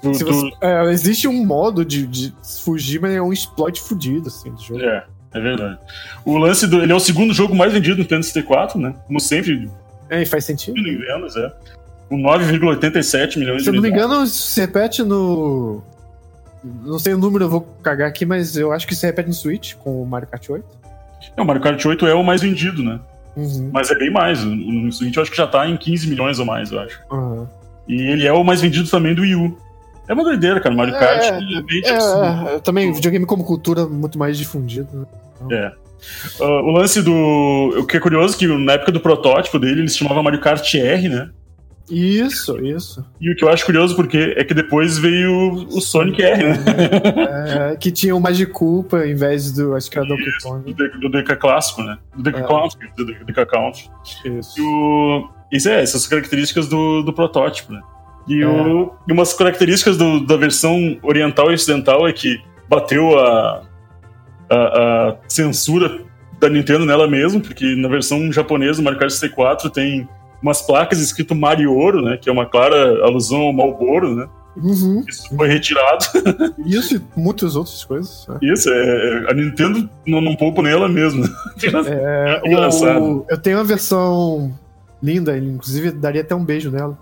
Tu- 0.00 0.14
Se 0.14 0.24
tu- 0.24 0.32
você- 0.32 0.50
é, 0.60 0.84
existe 0.92 1.26
um 1.26 1.44
modo 1.44 1.84
de, 1.84 2.06
de 2.06 2.32
fugir, 2.64 3.00
mas 3.00 3.12
é 3.12 3.20
um 3.20 3.32
exploit 3.32 3.80
fudido, 3.80 4.28
assim, 4.28 4.50
do 4.52 4.62
jogo. 4.62 4.80
É, 4.80 5.04
é 5.34 5.40
verdade. 5.40 5.78
O 6.24 6.38
lance 6.38 6.66
do. 6.68 6.80
Ele 6.82 6.92
é 6.92 6.94
o 6.94 7.00
segundo 7.00 7.34
jogo 7.34 7.54
mais 7.54 7.72
vendido 7.72 7.96
no 7.96 8.02
Nintendo 8.02 8.22
64, 8.22 8.78
né? 8.78 8.94
Como 9.08 9.18
sempre, 9.20 9.68
É, 10.08 10.22
e 10.22 10.26
faz 10.26 10.44
sentido. 10.44 10.74
vendas, 10.82 11.36
é. 11.36 11.52
Com 12.08 12.16
9,87 12.16 13.38
milhões 13.38 13.64
Se 13.64 13.68
eu 13.68 13.72
de 13.72 13.78
não 13.78 13.82
me 13.82 13.90
engano, 13.90 14.26
se 14.26 14.60
repete 14.60 15.02
no. 15.02 15.82
Não 16.84 16.98
sei 16.98 17.14
o 17.14 17.18
número, 17.18 17.44
eu 17.44 17.48
vou 17.50 17.60
cagar 17.82 18.08
aqui, 18.08 18.24
mas 18.26 18.56
eu 18.56 18.72
acho 18.72 18.86
que 18.86 18.94
se 18.94 19.06
repete 19.06 19.28
no 19.28 19.34
Switch 19.34 19.74
com 19.74 20.02
o 20.02 20.06
Mario 20.06 20.28
Kart 20.28 20.48
8. 20.48 20.64
É, 21.36 21.42
o 21.42 21.44
Mario 21.44 21.62
Kart 21.62 21.84
8 21.84 22.06
é 22.06 22.14
o 22.14 22.22
mais 22.22 22.40
vendido, 22.42 22.82
né? 22.82 22.98
Uhum. 23.36 23.70
Mas 23.72 23.90
é 23.90 23.94
bem 23.96 24.10
mais. 24.10 24.42
O- 24.42 24.46
No 24.48 24.92
Switch 24.92 25.14
eu 25.16 25.22
acho 25.22 25.30
que 25.30 25.36
já 25.36 25.46
tá 25.46 25.68
em 25.68 25.76
15 25.76 26.08
milhões 26.08 26.38
ou 26.38 26.46
mais, 26.46 26.70
eu 26.72 26.80
acho. 26.80 27.00
Uhum. 27.10 27.46
E 27.88 27.94
ele 28.02 28.26
é 28.26 28.32
o 28.32 28.42
mais 28.44 28.60
vendido 28.60 28.88
também 28.90 29.14
do 29.14 29.22
Wii 29.22 29.34
U. 29.36 29.56
É 30.08 30.12
uma 30.14 30.24
doideira, 30.24 30.60
cara. 30.60 30.74
Mario 30.74 30.94
É, 30.94 30.98
Kart 30.98 31.22
é, 31.22 31.28
é, 31.28 31.62
bem 31.62 31.86
absurdo. 31.88 32.48
É, 32.48 32.54
é, 32.54 32.58
também 32.60 32.92
videogame 32.92 33.26
como 33.26 33.44
cultura 33.44 33.86
muito 33.86 34.18
mais 34.18 34.36
difundido. 34.38 35.06
né? 35.48 35.56
É. 35.56 35.72
Ah, 36.40 36.44
o 36.62 36.70
lance 36.70 37.02
do. 37.02 37.12
O 37.78 37.84
que 37.86 37.96
é 37.96 38.00
curioso 38.00 38.34
é 38.34 38.38
que 38.38 38.46
na 38.46 38.72
época 38.74 38.92
do 38.92 39.00
protótipo 39.00 39.58
dele, 39.58 39.80
eles 39.80 39.96
chamavam 39.96 40.22
Mario 40.22 40.40
Kart 40.40 40.74
R, 40.74 41.08
né? 41.08 41.28
Isso, 41.90 42.58
isso. 42.64 43.04
E 43.20 43.30
o 43.30 43.36
que 43.36 43.44
eu 43.44 43.48
acho 43.48 43.64
curioso 43.64 43.96
porque 43.96 44.34
é 44.36 44.44
que 44.44 44.52
depois 44.54 44.98
veio 44.98 45.52
o 45.52 45.80
Sonic 45.80 46.22
R, 46.22 46.42
né? 46.44 46.54
É, 47.72 47.76
que 47.76 47.90
tinha 47.90 48.14
o 48.14 48.20
Magiculpa 48.20 49.06
em 49.06 49.14
vez 49.14 49.52
do, 49.52 49.74
acho 49.74 49.90
que 49.90 49.98
era 49.98 50.06
Donkey 50.06 50.30
Kong. 50.42 50.72
Do, 50.74 51.00
do 51.00 51.08
DK 51.10 51.36
clássico, 51.36 51.82
né? 51.82 51.98
Do 52.14 52.22
DK 52.22 52.38
É. 52.38 52.42
Country, 52.46 52.88
do 52.96 53.04
DK 53.06 53.46
Country. 53.46 53.90
Isso. 54.24 54.58
E 54.58 54.62
o... 54.62 55.28
Isso 55.50 55.68
é, 55.68 55.82
essas 55.82 56.06
características 56.06 56.68
do, 56.68 57.02
do 57.02 57.12
protótipo, 57.12 57.72
né? 57.72 57.80
E, 58.28 58.42
É. 58.42 58.46
o... 58.46 58.92
e 59.08 59.12
umas 59.12 59.32
características 59.32 59.96
do- 59.96 60.20
da 60.26 60.36
versão 60.36 60.98
oriental 61.02 61.50
e 61.50 61.54
ocidental 61.54 62.06
é 62.06 62.12
que 62.12 62.38
bateu 62.68 63.18
a, 63.18 63.62
a, 64.50 64.56
a 64.56 65.16
censura 65.26 66.00
da 66.38 66.48
Nintendo 66.48 66.84
nela 66.84 67.08
mesmo, 67.08 67.40
porque 67.40 67.74
na 67.74 67.88
versão 67.88 68.30
japonesa, 68.30 68.80
o 68.80 68.84
Mario 68.84 68.98
Kart 69.00 69.10
64 69.10 69.70
tem 69.70 70.06
umas 70.42 70.62
placas 70.62 71.00
escrito 71.00 71.34
Mario 71.34 71.72
Ouro, 71.74 72.02
né? 72.02 72.16
Que 72.16 72.28
é 72.28 72.32
uma 72.32 72.46
clara 72.46 73.04
alusão 73.04 73.40
ao 73.40 73.52
Malboro, 73.52 74.14
né? 74.14 74.28
Uhum. 74.56 75.04
Isso 75.08 75.28
foi 75.36 75.46
retirado. 75.48 76.04
Isso 76.66 76.96
e 76.96 77.02
muitas 77.20 77.54
outras 77.54 77.84
coisas. 77.84 78.26
né? 78.28 78.38
Isso, 78.42 78.68
é, 78.68 79.30
a 79.30 79.34
Nintendo 79.34 79.88
não, 80.06 80.20
não 80.20 80.34
poupa 80.34 80.62
nela 80.62 80.88
mesmo. 80.88 81.24
É, 81.86 82.40
Engraçado. 82.44 83.02
o- 83.02 83.26
eu 83.28 83.38
tenho 83.38 83.58
uma 83.58 83.64
versão 83.64 84.52
linda, 85.02 85.36
inclusive 85.38 85.90
daria 85.92 86.22
até 86.22 86.34
um 86.34 86.44
beijo 86.44 86.70
nela. 86.70 86.98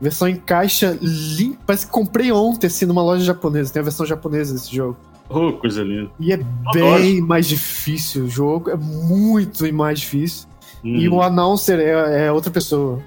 Versão 0.00 0.28
em 0.28 0.36
caixa 0.36 0.96
limpa, 1.02 1.58
parece 1.66 1.86
que 1.86 1.92
comprei 1.92 2.30
ontem 2.32 2.66
assim 2.68 2.86
numa 2.86 3.02
loja 3.02 3.24
japonesa. 3.24 3.72
Tem 3.72 3.80
a 3.80 3.84
versão 3.84 4.06
japonesa 4.06 4.54
desse 4.54 4.74
jogo. 4.74 4.96
Oh, 5.28 5.52
coisa 5.52 5.82
linda. 5.82 6.10
E 6.18 6.32
é 6.32 6.40
bem 6.72 7.20
mais 7.20 7.46
difícil 7.46 8.24
o 8.24 8.28
jogo, 8.28 8.70
é 8.70 8.76
muito 8.76 9.72
mais 9.74 10.00
difícil. 10.00 10.48
E 10.82 11.08
Hum. 11.08 11.14
o 11.14 11.22
announcer 11.22 11.78
é, 11.78 12.26
é 12.26 12.32
outra 12.32 12.50
pessoa. 12.50 13.02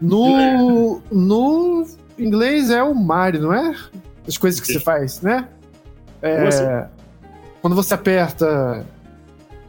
No, 0.00 1.00
no 1.10 1.86
inglês 2.18 2.70
é 2.70 2.82
o 2.82 2.94
Mario, 2.94 3.42
não 3.42 3.52
é? 3.52 3.74
As 4.26 4.36
coisas 4.36 4.60
que 4.60 4.66
você 4.66 4.78
faz, 4.80 5.20
né? 5.22 5.48
É, 6.22 6.46
assim? 6.46 6.64
quando 7.60 7.74
você 7.74 7.94
aperta, 7.94 8.84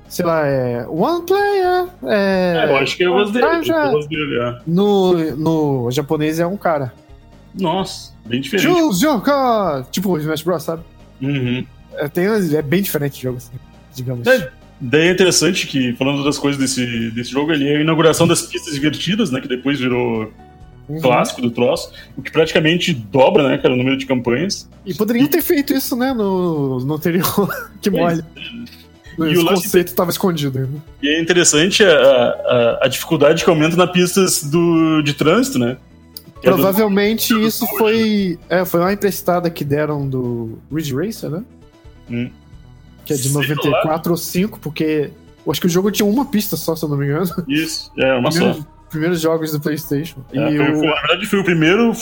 sei 0.08 0.26
lá, 0.26 0.46
é 0.46 0.86
One 0.88 1.26
Player. 1.26 1.88
É, 2.04 2.66
É, 2.66 2.72
eu 2.72 2.78
acho 2.78 2.98
que 2.98 3.04
é 3.04 3.10
o 3.10 3.26
dele. 3.26 3.46
É 3.46 4.60
no, 4.68 5.36
no 5.36 5.92
japonês 5.92 6.40
é 6.40 6.46
um 6.46 6.58
cara. 6.58 6.94
Nossa, 7.60 8.14
bem 8.26 8.42
diferente. 8.42 8.68
Jules 8.68 9.00
Joka! 9.00 9.86
Tipo 9.90 10.12
o 10.12 10.18
Smash 10.20 10.44
Bros, 10.44 10.64
sabe? 10.64 10.84
Uhum. 11.22 11.66
É, 11.94 12.08
tem, 12.08 12.26
é 12.26 12.62
bem 12.62 12.82
diferente 12.82 13.20
o 13.20 13.22
jogo, 13.22 13.38
assim, 13.38 13.54
digamos. 13.94 14.28
É, 14.28 14.52
Daí 14.82 15.08
é 15.08 15.12
interessante 15.12 15.68
que, 15.68 15.94
falando 15.94 16.24
das 16.24 16.38
coisas 16.38 16.60
desse, 16.60 17.12
desse 17.12 17.32
jogo, 17.32 17.52
ele 17.52 17.68
é 17.68 17.78
a 17.78 17.82
inauguração 17.82 18.26
das 18.28 18.42
pistas 18.44 18.74
divertidas, 18.74 19.30
né? 19.32 19.42
Que 19.42 19.48
depois 19.48 19.80
virou 19.80 20.32
Uhum. 20.88 21.00
clássico 21.02 21.40
do 21.40 21.52
troço, 21.52 21.92
o 22.18 22.22
que 22.24 22.32
praticamente 22.32 22.92
dobra, 22.92 23.48
né, 23.48 23.60
cara, 23.60 23.76
o 23.76 23.78
número 23.78 23.96
de 23.96 24.08
campanhas. 24.08 24.68
E 24.84 24.92
poderiam 24.92 25.28
ter 25.28 25.44
feito 25.44 25.72
isso, 25.72 25.96
né, 25.96 26.12
no, 26.14 26.80
no 26.80 26.96
anterior. 26.96 27.48
que 27.80 27.92
mole. 27.92 28.24
E 29.20 29.24
Esse 29.24 29.38
o 29.38 29.46
conceito 29.46 29.90
estava 29.90 30.10
escondido. 30.10 30.58
Né? 30.62 30.68
E 31.04 31.10
é 31.10 31.22
interessante 31.22 31.84
a, 31.84 31.92
a, 31.92 32.80
a 32.86 32.88
dificuldade 32.88 33.44
que 33.44 33.50
aumenta 33.52 33.76
nas 33.76 33.92
pistas 33.92 34.44
do, 34.46 35.04
de 35.04 35.14
trânsito, 35.14 35.60
né? 35.60 35.78
Que 36.42 36.48
é 36.48 36.52
do- 36.52 36.56
Provavelmente 36.58 37.34
isso 37.40 37.68
foi. 37.78 38.40
É, 38.50 38.66
foi 38.66 38.80
uma 38.80 38.92
emprestada 38.92 39.48
que 39.52 39.64
deram 39.64 40.08
do 40.10 40.58
Ridge 40.74 40.96
Racer, 40.96 41.30
né? 41.30 41.44
Hum. 42.10 42.32
Que 43.10 43.14
é 43.14 43.18
de 43.18 43.30
Sei 43.30 43.32
94 43.34 44.12
ou 44.12 44.18
5, 44.18 44.60
porque. 44.60 45.12
Eu 45.46 45.52
acho 45.52 45.62
que 45.62 45.68
o 45.68 45.70
jogo 45.70 45.90
tinha 45.90 46.06
uma 46.08 46.26
pista 46.26 46.56
só, 46.56 46.76
se 46.76 46.84
eu 46.84 46.90
não 46.90 46.98
me 46.98 47.06
engano. 47.06 47.30
Isso, 47.48 47.92
é 47.98 48.14
uma 48.14 48.30
só. 48.32 48.40
Primeiros, 48.40 48.66
primeiros 48.90 49.22
jogos 49.22 49.52
do 49.52 49.60
PlayStation. 49.60 50.20
É, 50.32 50.52
e, 50.54 50.58
foi- 50.58 50.72
o- 50.72 50.78
foi- 50.80 50.88
na 50.88 50.96
verdade, 50.96 51.26
foi 51.26 51.40
o 51.40 51.44
primeiro. 51.44 51.94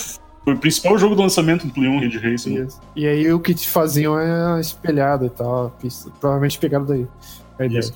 Foi 0.43 0.53
o 0.53 0.57
principal 0.57 0.97
jogo 0.97 1.13
do 1.15 1.21
lançamento 1.21 1.67
do 1.67 1.73
Play 1.73 1.87
1 1.89 1.99
Ridge 1.99 2.17
Racing. 2.17 2.57
né? 2.59 2.65
Isso. 2.65 2.79
E 2.95 3.05
aí 3.07 3.31
o 3.33 3.39
que 3.39 3.53
te 3.53 3.69
faziam 3.69 4.17
é 4.19 4.59
espelhada 4.61 5.25
e 5.25 5.29
tal, 5.29 5.67
a 5.67 5.69
pista. 5.69 6.09
Provavelmente 6.19 6.57
pegaram 6.57 6.85
daí. 6.85 7.05
A 7.59 7.65
ideia. 7.65 7.79
Isso. 7.79 7.93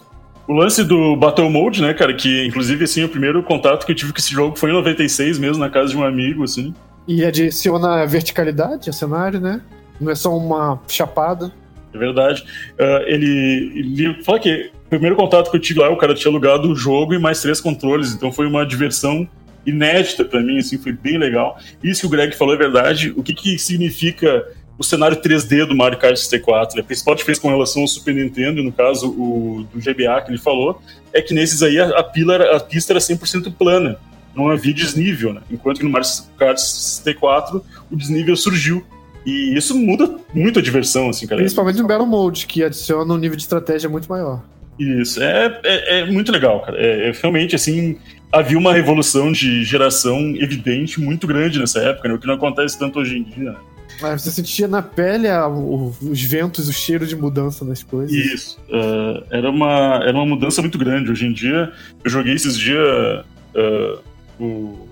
O 0.48 0.54
lance 0.54 0.84
do 0.84 1.16
Battle 1.16 1.50
Mode, 1.50 1.82
né, 1.82 1.94
cara, 1.94 2.14
que 2.14 2.46
inclusive 2.46 2.84
assim, 2.84 3.04
o 3.04 3.10
primeiro 3.10 3.42
contato 3.44 3.86
que 3.86 3.92
eu 3.92 3.96
tive 3.96 4.12
com 4.12 4.20
esse 4.20 4.32
jogo 4.32 4.58
foi 4.58 4.70
em 4.70 4.74
96 4.74 5.38
mesmo, 5.40 5.60
na 5.60 5.70
casa 5.70 5.90
de 5.92 5.98
um 5.98 6.04
amigo, 6.04 6.44
assim. 6.44 6.74
E 7.08 7.24
adiciona 7.26 8.06
verticalidade 8.06 8.90
ao 8.90 8.94
cenário, 8.94 9.40
né? 9.40 9.62
Não 10.00 10.12
é 10.12 10.16
só 10.16 10.36
uma 10.36 10.80
chapada. 10.88 11.52
É 11.94 11.98
verdade. 11.98 12.44
Ah, 12.80 13.04
ele, 13.06 13.72
ele 13.76 14.24
fala 14.24 14.40
que 14.40 14.72
o 14.86 14.90
primeiro 14.90 15.16
contato 15.16 15.50
que 15.50 15.58
eu 15.58 15.62
tive 15.62 15.80
lá, 15.80 15.90
o 15.90 15.98
cara 15.98 16.14
tinha 16.14 16.32
alugado 16.32 16.70
o 16.70 16.76
jogo 16.76 17.14
e 17.14 17.20
mais 17.20 17.42
três 17.42 17.62
controles, 17.62 18.14
então 18.14 18.32
foi 18.32 18.46
uma 18.46 18.66
diversão 18.66 19.28
inédita 19.66 20.26
pra 20.26 20.42
mim, 20.42 20.58
assim, 20.58 20.78
foi 20.78 20.92
bem 20.92 21.18
legal. 21.18 21.58
Isso 21.84 22.02
que 22.02 22.08
o 22.08 22.10
Greg 22.10 22.36
falou 22.36 22.54
é 22.54 22.58
verdade. 22.58 23.14
O 23.16 23.24
que, 23.24 23.34
que 23.34 23.58
significa 23.58 24.46
o 24.78 24.84
cenário 24.84 25.18
3D 25.18 25.66
do 25.66 25.76
Mario 25.76 26.00
Kart 26.00 26.16
64? 26.16 26.80
A 26.80 26.84
principal 26.84 27.16
diferença 27.16 27.42
com 27.42 27.50
relação 27.50 27.84
ao 27.84 27.88
Super 27.88 28.16
Nintendo, 28.16 28.64
no 28.64 28.72
caso 28.72 29.10
o 29.10 29.68
do 29.72 29.80
GBA 29.80 30.22
que 30.22 30.32
ele 30.32 30.40
falou, 30.40 30.82
é 31.14 31.22
que 31.22 31.34
nesses 31.34 31.62
aí 31.62 31.80
a, 31.80 32.00
a, 32.00 32.04
pila 32.04 32.56
a 32.56 32.60
pista 32.60 32.94
era 32.94 33.00
100% 33.00 33.54
plana, 33.54 34.00
não 34.36 34.50
havia 34.50 34.74
desnível, 34.74 35.34
né? 35.34 35.42
Enquanto 35.52 35.78
que 35.78 35.84
no 35.84 35.90
Mario 35.90 36.08
Kart 36.38 36.58
64 36.58 37.64
o 37.92 37.96
desnível 37.96 38.36
surgiu. 38.36 38.86
E 39.26 39.56
isso 39.56 39.78
muda 39.78 40.16
muito 40.34 40.60
a 40.60 40.62
diversão, 40.62 41.10
assim, 41.10 41.28
cara. 41.28 41.40
Principalmente 41.42 41.80
no 41.82 41.88
Battle 41.88 42.08
Mode, 42.08 42.48
que 42.48 42.64
adiciona 42.64 43.14
um 43.14 43.18
nível 43.18 43.36
de 43.38 43.44
estratégia 43.44 43.88
muito 43.90 44.08
maior. 44.10 44.44
Isso, 44.80 45.22
é, 45.22 45.60
é, 45.64 46.00
é 46.00 46.06
muito 46.06 46.32
legal, 46.32 46.62
cara. 46.62 46.78
É, 46.78 47.10
é 47.10 47.12
realmente, 47.12 47.56
assim, 47.56 47.98
havia 48.32 48.58
uma 48.58 48.74
revolução 48.74 49.32
de 49.32 49.64
geração 49.64 50.18
evidente 50.38 51.00
muito 51.00 51.28
grande 51.28 51.60
nessa 51.60 51.80
época, 51.80 52.08
né? 52.10 52.16
O 52.16 52.20
que 52.20 52.26
não 52.26 52.34
acontece 52.34 52.80
tanto 52.80 52.98
hoje 53.00 53.18
em 53.20 53.24
dia, 53.24 53.52
né? 53.52 53.56
Mas 54.02 54.24
você 54.24 54.32
sentia 54.32 54.68
na 54.68 54.82
pele 54.82 55.28
a- 55.28 55.48
o- 55.48 55.94
os 56.02 56.24
ventos, 56.24 56.68
o 56.68 56.74
cheiro 56.74 57.06
de 57.06 57.16
mudança 57.16 57.64
das 57.64 57.84
coisas. 57.84 58.12
Isso. 58.12 58.58
é, 58.72 59.38
era, 59.38 59.50
uma, 59.52 60.00
era 60.04 60.14
uma 60.14 60.26
mudança 60.26 60.60
muito 60.62 60.80
grande. 60.80 61.12
Hoje 61.12 61.28
em 61.28 61.34
dia, 61.34 61.72
eu 62.04 62.10
joguei 62.10 62.34
esses 62.34 62.58
dias 62.58 63.24
é, 63.54 63.98
o 64.40 64.88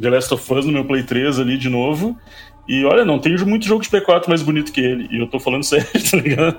The 0.00 0.10
Last 0.10 0.32
of 0.32 0.54
Us 0.54 0.64
no 0.64 0.70
meu 0.70 0.84
Play 0.84 1.02
3 1.02 1.40
ali 1.40 1.58
de 1.58 1.68
novo. 1.68 2.16
E 2.68 2.84
olha, 2.84 3.04
não 3.04 3.18
tem 3.18 3.34
muito 3.46 3.66
jogo 3.66 3.82
de 3.82 3.88
Play 3.88 4.02
4 4.02 4.28
mais 4.28 4.42
bonito 4.42 4.70
que 4.70 4.80
ele. 4.80 5.08
E 5.10 5.18
eu 5.18 5.26
tô 5.26 5.40
falando 5.40 5.62
sério, 5.64 5.86
tá 6.10 6.16
ligado? 6.18 6.58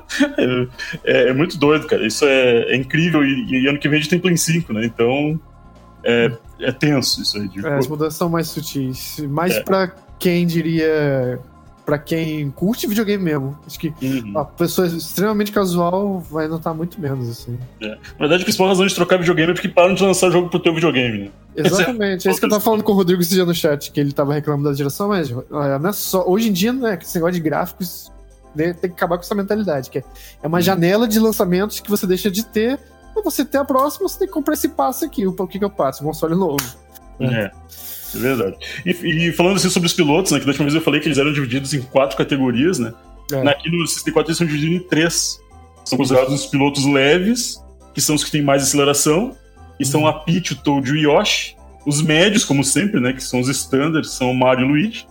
É, 1.03 1.29
é 1.29 1.33
muito 1.33 1.57
doido, 1.57 1.85
cara. 1.85 2.05
Isso 2.05 2.25
é, 2.25 2.73
é 2.73 2.75
incrível. 2.75 3.23
E, 3.23 3.63
e 3.63 3.67
ano 3.67 3.77
que 3.77 3.87
vem 3.87 3.99
a 3.99 4.01
gente 4.01 4.09
tem 4.09 4.19
Play 4.19 4.35
5, 4.35 4.73
né? 4.73 4.85
Então. 4.85 5.39
É, 6.03 6.31
é 6.61 6.71
tenso 6.71 7.21
isso 7.21 7.37
aí. 7.37 7.47
De, 7.47 7.65
É, 7.65 7.73
as 7.75 7.87
mudanças 7.87 8.15
são 8.15 8.29
mais 8.29 8.47
sutis. 8.47 9.19
Mais 9.29 9.55
É. 9.55 9.61
pra 9.61 9.93
quem 10.17 10.47
diria. 10.47 11.39
Pra 11.89 11.97
quem 11.97 12.51
curte 12.51 12.85
videogame 12.85 13.23
mesmo. 13.23 13.57
Acho 13.65 13.79
que 13.79 13.91
Uhum. 14.01 14.37
a 14.37 14.45
pessoa 14.45 14.85
extremamente 14.87 15.51
casual 15.51 16.19
vai 16.19 16.47
notar 16.47 16.73
muito 16.73 17.01
menos, 17.01 17.27
assim. 17.27 17.57
Na 17.81 17.97
verdade, 18.19 18.43
a 18.43 18.45
principal 18.45 18.67
razão 18.67 18.85
de 18.85 18.93
trocar 18.93 19.17
videogame 19.17 19.51
é 19.51 19.53
porque 19.55 19.67
param 19.67 19.95
de 19.95 20.03
lançar 20.03 20.29
jogo 20.29 20.49
pro 20.49 20.59
teu 20.59 20.73
videogame, 20.73 21.17
né? 21.17 21.29
Exatamente. 21.55 22.27
É 22.27 22.31
isso 22.31 22.39
que 22.39 22.45
eu 22.45 22.49
tava 22.49 22.61
falando 22.61 22.83
com 22.83 22.91
o 22.91 22.95
Rodrigo 22.95 23.21
esse 23.21 23.33
dia 23.33 23.43
no 23.43 23.55
chat, 23.55 23.91
que 23.91 23.99
ele 23.99 24.11
tava 24.11 24.35
reclamando 24.35 24.69
da 24.69 24.75
geração, 24.75 25.07
mas 25.07 25.29
não 25.31 25.89
é 25.89 25.93
só. 25.93 26.23
Hoje 26.27 26.49
em 26.49 26.53
dia, 26.53 26.71
né, 26.71 26.97
esse 27.01 27.15
negócio 27.15 27.33
de 27.33 27.39
gráficos 27.39 28.11
né, 28.55 28.73
tem 28.73 28.89
que 28.89 28.95
acabar 28.95 29.17
com 29.17 29.23
essa 29.23 29.33
mentalidade, 29.33 29.89
que 29.89 29.97
é, 29.97 30.03
é 30.43 30.47
uma 30.47 30.61
janela 30.61 31.07
de 31.07 31.19
lançamentos 31.19 31.79
que 31.79 31.89
você 31.89 32.05
deixa 32.05 32.29
de 32.29 32.45
ter. 32.45 32.79
Pra 33.13 33.23
você 33.23 33.43
ter 33.43 33.57
a 33.57 33.65
próxima, 33.65 34.07
você 34.07 34.19
tem 34.19 34.27
que 34.27 34.33
comprar 34.33 34.53
esse 34.53 34.69
passe 34.69 35.03
aqui. 35.03 35.25
O 35.25 35.33
que, 35.47 35.57
que 35.57 35.65
eu 35.65 35.69
passo? 35.71 36.03
Um 36.03 36.07
console 36.07 36.35
novo. 36.35 36.63
É. 37.19 37.25
É. 37.25 37.51
É 38.15 38.17
verdade. 38.19 38.55
E, 38.85 38.89
e 39.27 39.31
falando 39.33 39.57
assim 39.57 39.69
sobre 39.69 39.87
os 39.87 39.93
pilotos, 39.93 40.31
né? 40.31 40.39
Que 40.39 40.45
da 40.45 40.51
última 40.51 40.65
vez 40.65 40.75
eu 40.75 40.81
falei 40.81 40.99
que 40.99 41.07
eles 41.07 41.17
eram 41.17 41.31
divididos 41.33 41.73
em 41.73 41.81
quatro 41.81 42.17
categorias, 42.17 42.79
né? 42.79 42.93
É. 43.31 43.47
Aqui 43.49 43.69
no 43.69 43.85
64 43.87 44.29
eles 44.29 44.37
são 44.37 44.47
divididos 44.47 44.75
em 44.77 44.87
três. 44.87 45.39
São 45.85 45.97
considerados 45.97 46.33
os 46.33 46.45
pilotos 46.45 46.85
leves, 46.85 47.63
que 47.93 48.01
são 48.01 48.15
os 48.15 48.23
que 48.23 48.31
têm 48.31 48.41
mais 48.41 48.63
aceleração, 48.63 49.35
e 49.79 49.85
são 49.85 50.05
a 50.07 50.13
Peach, 50.13 50.53
o 50.53 50.55
Toad 50.55 50.89
e 50.89 50.93
o 51.07 51.11
Yoshi. 51.19 51.55
Os 51.85 52.01
médios, 52.01 52.43
como 52.45 52.63
sempre, 52.63 52.99
né? 52.99 53.13
Que 53.13 53.23
são 53.23 53.39
os 53.39 53.47
standards, 53.49 54.11
são 54.11 54.31
o 54.31 54.35
Mario 54.35 54.65
e 54.65 54.65
o 54.65 54.67
Luigi. 54.71 55.07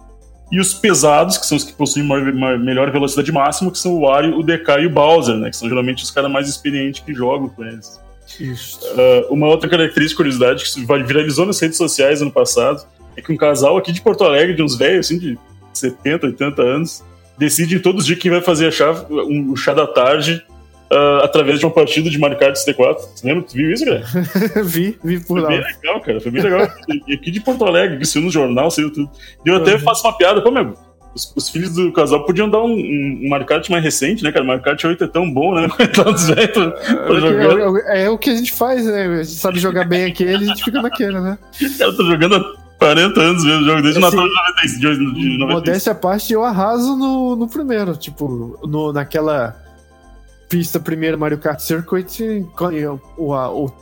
E 0.50 0.60
os 0.60 0.72
pesados, 0.74 1.36
que 1.36 1.46
são 1.46 1.56
os 1.56 1.64
que 1.64 1.72
possuem 1.72 2.04
maior, 2.06 2.32
maior- 2.32 2.58
melhor 2.58 2.90
velocidade 2.90 3.30
máxima, 3.32 3.70
que 3.70 3.78
são 3.78 3.92
o 3.94 4.00
Wario, 4.00 4.38
o 4.38 4.42
DK 4.42 4.80
e 4.82 4.86
o 4.86 4.90
Bowser, 4.90 5.36
né? 5.36 5.50
Que 5.50 5.56
são 5.56 5.68
geralmente 5.68 6.02
os 6.04 6.10
caras 6.10 6.30
mais 6.30 6.48
experientes 6.48 7.02
que 7.02 7.12
jogam 7.14 7.48
com 7.48 7.64
eles. 7.64 8.00
Uh, 8.40 9.32
uma 9.32 9.46
outra 9.46 9.68
característica, 9.68 10.16
curiosidade, 10.18 10.64
que 10.64 10.84
viralizou 11.04 11.46
nas 11.46 11.58
redes 11.60 11.76
sociais 11.78 12.20
ano 12.22 12.30
passado, 12.30 12.86
é 13.16 13.22
que 13.22 13.32
um 13.32 13.36
casal 13.36 13.76
aqui 13.76 13.92
de 13.92 14.00
Porto 14.00 14.24
Alegre, 14.24 14.54
de 14.54 14.62
uns 14.62 14.76
velhos, 14.76 15.06
assim, 15.06 15.18
de 15.18 15.38
70, 15.72 16.26
80 16.26 16.62
anos, 16.62 17.04
decide 17.36 17.80
todos 17.80 18.02
os 18.02 18.06
dias 18.06 18.18
quem 18.18 18.30
vai 18.30 18.40
fazer 18.40 18.72
um, 19.10 19.52
o 19.52 19.56
chá 19.56 19.72
da 19.74 19.86
tarde 19.86 20.42
uh, 20.90 21.22
através 21.24 21.58
de 21.58 21.66
uma 21.66 21.72
partida 21.72 22.08
de 22.10 22.18
Mario 22.18 22.38
Kart 22.38 22.54
64. 22.56 23.02
Você 23.14 23.26
lembra? 23.26 23.42
Tu 23.44 23.54
viu 23.54 23.72
isso, 23.72 23.84
cara? 23.84 24.04
vi, 24.64 24.98
vi 25.02 25.18
por 25.20 25.40
Foi 25.40 25.40
lá. 25.40 25.48
bem 25.48 25.60
legal, 25.62 26.00
cara. 26.00 26.20
Foi 26.20 26.30
bem 26.30 26.42
legal. 26.42 26.68
E 27.06 27.14
aqui 27.14 27.30
de 27.30 27.40
Porto 27.40 27.64
Alegre, 27.64 27.98
que 27.98 28.04
saiu 28.06 28.24
no 28.24 28.30
jornal, 28.30 28.70
saiu 28.70 28.92
tudo. 28.92 29.10
E 29.44 29.48
eu 29.48 29.56
até 29.56 29.74
Uhum. 29.74 29.78
faço 29.80 30.06
uma 30.06 30.16
piada, 30.16 30.40
pô, 30.42 30.50
meu. 30.50 30.74
Os, 31.14 31.32
os 31.36 31.48
filhos 31.48 31.74
do 31.74 31.90
casal 31.92 32.24
podiam 32.24 32.48
dar 32.48 32.58
um, 32.62 32.70
um, 32.70 33.20
um 33.24 33.28
Mario 33.28 33.46
Kart 33.46 33.68
mais 33.70 33.82
recente, 33.82 34.22
né, 34.22 34.30
cara? 34.30 34.44
Mario 34.44 34.62
Kart 34.62 34.84
8 34.84 35.02
é 35.04 35.06
tão 35.08 35.30
bom, 35.32 35.54
né? 35.54 35.68
Coitados 35.74 36.28
velhos 36.28 36.52
pra- 36.52 36.70
pra 36.70 37.20
jogar. 37.20 37.58
É, 37.88 38.00
é- 38.00 38.04
é 38.04 38.10
o 38.10 38.18
que 38.18 38.30
a 38.30 38.34
gente 38.36 38.52
faz, 38.52 38.84
né? 38.84 39.04
A 39.06 39.16
gente 39.22 39.30
sabe 39.38 39.58
jogar 39.58 39.84
bem 39.84 40.04
aquele, 40.04 40.44
a 40.44 40.48
gente 40.48 40.62
fica 40.64 40.80
naquele, 40.82 41.18
né? 41.20 41.38
O 41.60 41.78
cara 41.78 41.96
tá 41.96 42.04
jogando 42.04 42.36
há 42.36 42.68
40 42.78 43.20
anos 43.20 43.44
mesmo, 43.44 43.64
jogo 43.64 43.82
desde 43.82 44.00
o 44.00 44.06
Assim, 44.06 44.16
Natal 44.16 44.28
de 44.28 44.34
96. 44.34 44.78
De, 44.80 44.96
de 44.96 45.38
96. 45.38 45.48
Modéstia 45.50 45.92
à 45.92 45.94
parte, 45.94 46.32
eu 46.32 46.44
arraso 46.44 46.94
no, 46.96 47.34
no 47.36 47.48
primeiro. 47.48 47.96
Tipo, 47.96 48.58
no, 48.64 48.92
naquela 48.92 49.56
pista 50.48 50.78
primeira 50.78 51.16
Mario 51.16 51.38
Kart 51.38 51.58
Circuit, 51.60 52.46
o, 53.16 53.34
a- 53.34 53.50
o 53.52 53.72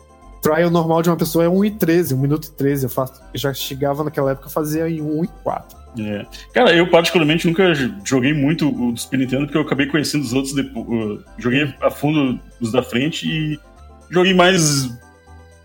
trial 0.55 0.71
normal 0.71 1.03
de 1.03 1.11
uma 1.11 1.17
pessoa 1.17 1.45
é 1.45 1.49
1 1.49 1.65
e 1.65 1.71
13, 1.71 2.15
1 2.15 2.19
minuto 2.19 2.45
e 2.47 2.51
13. 2.53 2.85
Eu, 2.85 2.91
faço, 2.91 3.21
eu 3.33 3.39
já 3.39 3.53
chegava 3.53 4.05
naquela 4.05 4.33
época 4.33 4.47
a 4.47 4.51
fazer 4.51 4.89
em 4.89 5.01
1 5.03 5.25
e 5.25 5.29
4. 5.43 5.79
É. 5.99 6.27
Cara, 6.53 6.75
eu 6.75 6.91
particularmente 6.91 7.47
nunca 7.47 7.73
joguei 8.05 8.35
muito 8.35 8.69
o 8.69 8.93
do 8.93 9.01
Super 9.01 9.19
Nintendo, 9.19 9.45
porque 9.47 9.57
eu 9.57 9.63
acabei 9.63 9.87
conhecendo 9.87 10.23
os 10.23 10.33
outros 10.33 10.55
depois. 10.55 11.21
joguei 11.39 11.75
a 11.81 11.91
fundo 11.91 12.39
os 12.61 12.71
da 12.71 12.83
frente 12.83 13.27
e 13.27 13.59
joguei 14.11 14.35
mais 14.35 14.91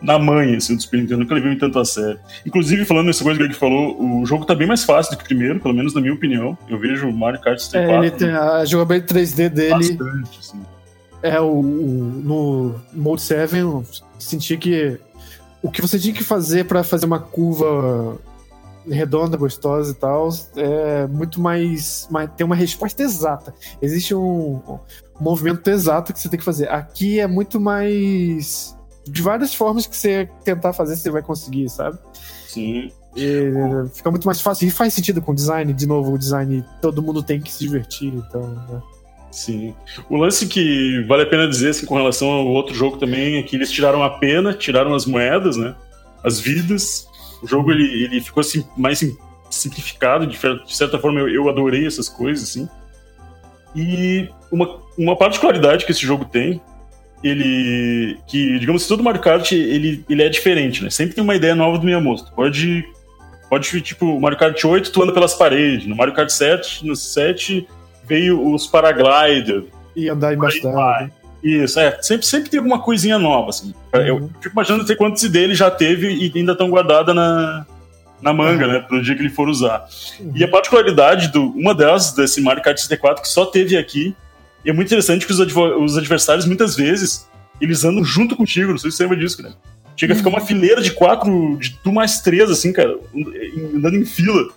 na 0.02 0.18
manha, 0.18 0.58
assim, 0.58 0.76
do 0.76 0.82
Super 0.82 1.02
Nintendo, 1.02 1.20
nunca 1.20 1.36
levei 1.36 1.56
tanto 1.58 1.78
a 1.78 1.86
sério. 1.86 2.20
Inclusive, 2.46 2.86
falando 2.86 3.08
nessa 3.08 3.24
coisa 3.24 3.38
que 3.38 3.44
o 3.44 3.48
Greg 3.48 3.60
falou, 3.60 4.02
o 4.22 4.26
jogo 4.26 4.46
tá 4.46 4.56
bem 4.56 4.68
mais 4.68 4.84
fácil 4.84 5.12
do 5.12 5.18
que 5.18 5.24
o 5.26 5.28
primeiro, 5.28 5.60
pelo 5.60 5.74
menos 5.76 5.94
na 5.94 6.02
minha 6.02 6.14
opinião. 6.14 6.58
Eu 6.68 6.80
vejo 6.80 7.08
o 7.08 7.14
Mario 7.14 7.40
Kart 7.40 7.58
É, 7.58 7.60
64 7.60 8.04
ele 8.06 8.12
tem 8.12 8.30
a 8.32 8.66
jogabilidade 8.66 9.14
3D 9.14 9.50
dele. 9.50 9.74
bastante, 9.74 10.40
assim. 10.40 10.62
É, 11.24 11.40
o, 11.40 11.60
o- 11.60 12.22
no 12.24 12.76
Mode 12.94 13.22
7, 13.22 13.58
eu 13.58 13.84
senti 14.18 14.58
que 14.58 15.00
o 15.62 15.70
que 15.70 15.82
você 15.82 16.00
tinha 16.00 16.14
que 16.14 16.24
fazer 16.24 16.66
pra 16.66 16.84
fazer 16.84 17.06
uma 17.06 17.20
curva 17.20 18.18
redonda, 18.90 19.38
gostosa 19.38 19.92
e 19.92 19.94
tal, 19.94 20.30
é 20.56 21.06
muito 21.08 21.40
mais, 21.40 22.08
mais. 22.10 22.30
Tem 22.36 22.44
uma 22.46 22.56
resposta 22.56 23.04
exata. 23.04 23.54
Existe 23.82 24.16
um, 24.16 24.56
um 24.68 24.80
movimento 25.20 25.68
exato 25.70 26.12
que 26.12 26.20
você 26.20 26.28
tem 26.30 26.40
que 26.40 26.46
fazer. 26.46 26.68
Aqui 26.70 27.20
é 27.20 27.28
muito 27.28 27.60
mais. 27.60 28.76
De 29.08 29.22
várias 29.22 29.54
formas 29.54 29.86
que 29.86 29.96
você 29.96 30.28
tentar 30.44 30.74
fazer, 30.74 30.96
você 30.96 31.10
vai 31.12 31.22
conseguir, 31.22 31.70
sabe? 31.70 31.98
Sim. 32.48 32.92
E 33.16 33.52
fica 33.94 34.10
muito 34.10 34.26
mais 34.26 34.40
fácil. 34.42 34.68
E 34.68 34.72
faz 34.72 34.94
sentido 34.94 35.22
com 35.22 35.32
o 35.32 35.36
design, 35.36 35.72
de 35.74 35.86
novo, 35.86 36.14
o 36.14 36.18
design, 36.18 36.64
todo 36.82 37.02
mundo 37.04 37.22
tem 37.22 37.40
que 37.40 37.52
se 37.52 37.60
divertir, 37.60 38.14
então. 38.14 38.42
né? 38.70 38.82
Sim. 39.32 39.74
O 40.10 40.18
lance 40.18 40.46
que 40.46 41.04
vale 41.08 41.24
a 41.24 41.26
pena 41.26 41.48
dizer, 41.48 41.70
assim, 41.70 41.86
com 41.86 41.96
relação 41.96 42.30
ao 42.30 42.48
outro 42.48 42.76
jogo 42.76 42.98
também, 42.98 43.38
é 43.38 43.44
que 43.44 43.56
eles 43.56 43.72
tiraram 43.72 44.04
a 44.04 44.10
pena, 44.10 44.54
tiraram 44.54 44.94
as 44.94 45.06
moedas, 45.06 45.56
né? 45.56 45.74
As 46.24 46.40
vidas. 46.40 47.08
O 47.42 47.48
jogo, 47.48 47.72
ele, 47.72 48.04
ele 48.04 48.22
ficou 48.22 48.42
assim, 48.42 48.64
mais 48.78 49.00
sim- 49.00 49.18
simplificado, 49.50 50.28
de, 50.28 50.38
certa 50.68 51.00
forma 51.00 51.20
eu, 51.22 51.30
eu 51.30 51.50
adorei 51.50 51.88
essas 51.88 52.10
coisas, 52.10 52.50
assim. 52.50 52.70
E 53.74 54.30
uma, 54.52 54.80
uma 54.98 55.16
particularidade 55.16 55.86
que 55.86 55.92
esse 55.92 56.06
jogo 56.06 56.26
tem, 56.26 56.62
ele... 57.24 58.18
que, 58.28 58.60
digamos, 58.60 58.86
todo 58.86 59.02
Mario 59.02 59.22
Kart, 59.22 59.52
ele, 59.54 60.04
ele 60.10 60.24
é 60.24 60.30
diferente, 60.30 60.84
né? 60.84 60.90
Sempre 60.90 61.16
tem 61.16 61.24
uma 61.24 61.36
ideia 61.36 61.56
nova 61.56 61.78
do 61.78 61.86
Miyamoto. 61.86 62.32
Pode... 62.36 62.84
Pode, 63.50 63.82
tipo, 63.82 64.18
Mario 64.20 64.38
Kart 64.38 64.64
8, 64.64 64.92
tu 64.92 65.04
anda 65.04 65.12
pelas 65.12 65.34
paredes. 65.34 65.86
No 65.86 65.96
Mario 65.96 66.14
Kart 66.14 66.30
7, 66.30 66.86
no 66.86 66.96
7 66.96 67.68
veio 68.08 68.54
os 68.54 68.68
paraglider. 68.68 69.64
E 69.96 70.10
andar 70.10 70.34
embaixo 70.34 70.62
da. 70.64 71.10
Isso, 71.44 71.80
é. 71.80 71.98
Sempre, 72.02 72.26
sempre 72.26 72.50
tem 72.50 72.60
alguma 72.60 72.80
coisinha 72.80 73.18
nova, 73.18 73.50
assim. 73.50 73.74
Eu 73.94 74.18
Uhum. 74.18 74.30
fico 74.40 74.54
imaginando 74.54 74.84
até 74.84 74.96
quantos 74.96 75.24
dele 75.30 75.56
já 75.56 75.72
teve 75.72 76.08
e 76.08 76.32
ainda 76.36 76.52
estão 76.52 76.70
guardadas 76.70 77.16
na, 77.16 77.66
na 78.22 78.32
manga, 78.32 78.68
Uhum. 78.68 78.74
né? 78.74 78.80
Pro 78.80 79.02
dia 79.02 79.16
que 79.16 79.22
ele 79.22 79.30
for 79.30 79.50
usar. 79.50 79.86
E 80.36 80.44
a 80.44 80.48
particularidade, 80.48 81.30
do, 81.30 81.46
uma 81.52 81.74
delas, 81.74 82.12
desse 82.14 82.40
Mario 82.42 82.62
Kart 82.64 82.78
64, 82.78 83.24
que 83.24 83.28
só 83.30 83.46
teve 83.46 83.76
aqui, 83.76 84.16
e 84.64 84.70
é 84.70 84.74
muito 84.74 84.88
interessante 84.88 85.26
que 85.26 85.34
os, 85.34 85.40
os 85.40 85.98
adversários, 85.98 86.46
muitas 86.46 86.76
vezes, 86.76 87.28
eles 87.60 87.84
andam 87.84 88.04
junto 88.04 88.36
contigo, 88.36 88.70
não 88.72 88.78
sei 88.78 88.92
se 88.92 88.98
você 88.98 89.04
lembra 89.04 89.18
disso, 89.18 89.42
cara. 89.42 89.56
Chega 89.98 90.14
a 90.14 90.16
ficar 90.16 90.30
uma 90.30 90.42
fileira 90.42 90.80
de 90.82 90.92
quatro, 90.92 91.58
de 91.58 91.72
tu 91.84 91.92
mais 91.92 92.22
três, 92.22 92.50
assim, 92.52 92.72
cara, 92.72 92.96
andando 93.76 93.96
em 93.98 94.06
fila, 94.06 94.48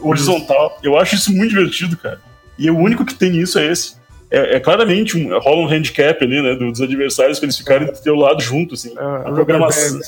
horizontal. 0.00 0.78
Eu 0.82 0.98
acho 0.98 1.14
isso 1.14 1.32
muito 1.32 1.50
divertido, 1.50 1.96
cara. 1.96 2.20
E 2.58 2.70
o 2.70 2.78
único 2.78 3.04
que 3.04 3.14
tem 3.14 3.36
isso 3.38 3.58
é 3.58 3.70
esse. 3.70 3.96
É, 4.30 4.56
é 4.56 4.60
claramente 4.60 5.16
um, 5.16 5.38
rola 5.38 5.62
um 5.62 5.68
handicap 5.68 6.22
ali, 6.24 6.42
né, 6.42 6.54
dos 6.54 6.80
adversários 6.80 7.38
pra 7.38 7.46
eles 7.46 7.56
ficarem 7.56 7.86
do 7.86 8.02
teu 8.02 8.14
lado 8.14 8.42
junto, 8.42 8.74
assim. 8.74 8.94
É, 8.96 9.28
A 9.28 9.32
programação, 9.32 10.00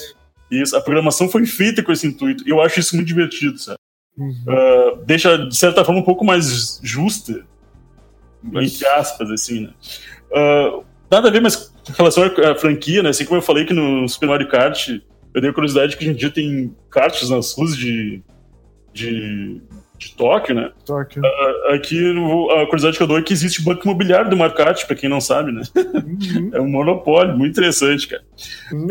isso, 0.50 0.76
a 0.76 0.80
programação 0.80 1.28
foi 1.28 1.44
feita 1.46 1.82
com 1.82 1.92
esse 1.92 2.06
intuito. 2.06 2.46
E 2.46 2.50
eu 2.50 2.60
acho 2.60 2.80
isso 2.80 2.94
muito 2.96 3.08
divertido, 3.08 3.58
sabe? 3.58 3.78
Uhum. 4.16 4.44
Ah, 4.48 4.98
deixa, 5.04 5.36
de 5.36 5.56
certa 5.56 5.84
forma, 5.84 6.00
um 6.00 6.04
pouco 6.04 6.24
mais 6.24 6.80
justa, 6.82 7.44
entre 8.54 8.86
aspas, 8.86 9.30
assim, 9.30 9.60
né? 9.60 9.70
Ah, 10.32 10.80
nada 11.10 11.28
a 11.28 11.30
ver, 11.30 11.40
mas 11.40 11.56
com 11.56 11.92
relação 11.92 12.24
à 12.24 12.54
franquia, 12.54 13.02
né? 13.02 13.10
Assim 13.10 13.24
como 13.24 13.38
eu 13.38 13.42
falei 13.42 13.64
que 13.64 13.74
no 13.74 14.08
Super 14.08 14.28
Mario 14.28 14.48
Kart, 14.48 14.88
eu 15.34 15.40
dei 15.40 15.50
a 15.50 15.52
curiosidade 15.52 15.96
que 15.96 16.04
hoje 16.04 16.12
em 16.12 16.16
dia 16.16 16.30
tem 16.30 16.74
karts 16.90 17.28
nas 17.28 17.52
ruas 17.52 17.76
de, 17.76 18.22
de, 18.92 19.60
de 19.98 20.12
Tóquio, 20.14 20.54
né? 20.54 20.70
Tóquio. 20.84 21.22
Ah, 21.24 21.74
Aqui 21.74 21.98
a 22.10 22.64
curiosidade 22.66 22.96
que 22.96 23.02
eu 23.02 23.06
dou 23.06 23.18
é 23.18 23.22
que 23.22 23.32
existe 23.32 23.60
o 23.60 23.64
banco 23.64 23.82
imobiliário 23.84 24.28
do 24.30 24.50
Kart, 24.54 24.84
pra 24.86 24.94
quem 24.96 25.08
não 25.08 25.20
sabe, 25.20 25.52
né? 25.52 25.62
Uhum. 25.74 26.50
É 26.54 26.60
um 26.60 26.68
monopólio, 26.68 27.36
muito 27.36 27.52
interessante, 27.52 28.06
cara. 28.08 28.22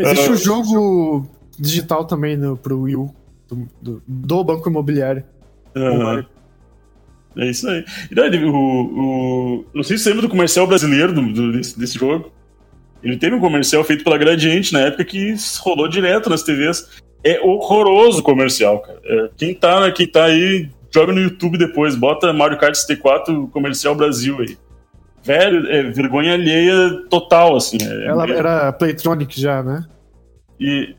Existe 0.00 0.28
Ah. 0.28 0.32
um 0.32 0.36
jogo 0.36 1.28
digital 1.58 2.04
também 2.04 2.36
no, 2.36 2.56
pro 2.56 2.80
Wii 2.82 2.96
U, 2.96 3.14
do, 3.48 3.68
do, 3.80 4.02
do 4.06 4.44
Banco 4.44 4.68
Imobiliário. 4.68 5.24
Mario. 5.74 6.26
É 7.36 7.50
isso 7.50 7.68
aí. 7.68 7.84
E 8.10 8.14
daí, 8.14 8.44
o, 8.44 8.50
o- 8.54 9.64
não 9.74 9.82
sei 9.82 9.98
se 9.98 10.04
você 10.04 10.08
lembra 10.10 10.22
do 10.26 10.30
comercial 10.30 10.66
brasileiro 10.66 11.12
do- 11.12 11.32
do- 11.32 11.52
desse, 11.52 11.78
desse 11.78 11.98
jogo. 11.98 12.32
Ele 13.02 13.16
teve 13.18 13.36
um 13.36 13.40
comercial 13.40 13.84
feito 13.84 14.02
pela 14.02 14.16
Gradiente 14.18 14.72
na 14.72 14.80
época 14.80 15.04
que 15.04 15.34
rolou 15.60 15.86
direto 15.86 16.30
nas 16.30 16.42
TVs. 16.42 16.88
É 17.22 17.40
horroroso 17.40 18.20
o 18.20 18.22
comercial, 18.22 18.80
cara. 18.80 18.98
É, 19.04 19.30
quem, 19.36 19.54
tá, 19.54 19.90
quem 19.92 20.06
tá 20.06 20.24
aí, 20.24 20.68
joga 20.96 21.12
no 21.12 21.20
YouTube 21.20 21.58
depois, 21.58 21.94
bota 21.94 22.32
Mario 22.32 22.58
Kart 22.58 22.74
64 22.74 23.48
comercial 23.48 23.94
Brasil 23.94 24.38
aí. 24.40 24.56
Velho, 25.22 25.66
é 25.68 25.82
vergonha 25.90 26.34
alheia 26.34 27.02
total, 27.10 27.56
assim. 27.56 27.78
É, 27.82 28.06
Ela 28.06 28.28
era 28.30 28.72
Playtronic 28.72 29.38
já, 29.40 29.62
né? 29.62 29.84
e 30.58 30.94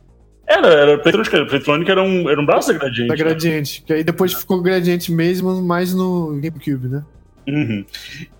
era, 0.46 0.68
era 0.68 0.98
Playtronic, 1.00 1.36
era, 1.36 1.46
Playtronic 1.46 1.92
era 1.92 2.04
um, 2.04 2.30
era 2.30 2.40
um 2.40 2.46
braço 2.46 2.72
da 2.72 2.78
Gradiente. 2.78 3.08
Da 3.08 3.16
né? 3.16 3.24
Gradiente. 3.24 3.84
Que 3.86 3.94
aí 3.94 4.04
depois 4.04 4.34
ficou 4.34 4.62
Gradiente 4.62 5.12
mesmo, 5.12 5.62
mais 5.62 5.94
no 5.94 6.40
GameCube, 6.42 6.88
né? 6.88 7.04
Uhum. 7.48 7.86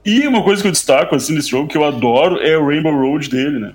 E 0.06 0.28
uma 0.28 0.44
coisa 0.44 0.62
que 0.62 0.68
eu 0.68 0.72
destaco 0.72 1.16
assim 1.16 1.34
nesse 1.34 1.50
jogo 1.50 1.68
que 1.68 1.78
eu 1.78 1.86
adoro 1.86 2.42
é 2.42 2.58
o 2.58 2.68
Rainbow 2.68 2.94
Road 2.94 3.30
dele, 3.30 3.60
né? 3.60 3.74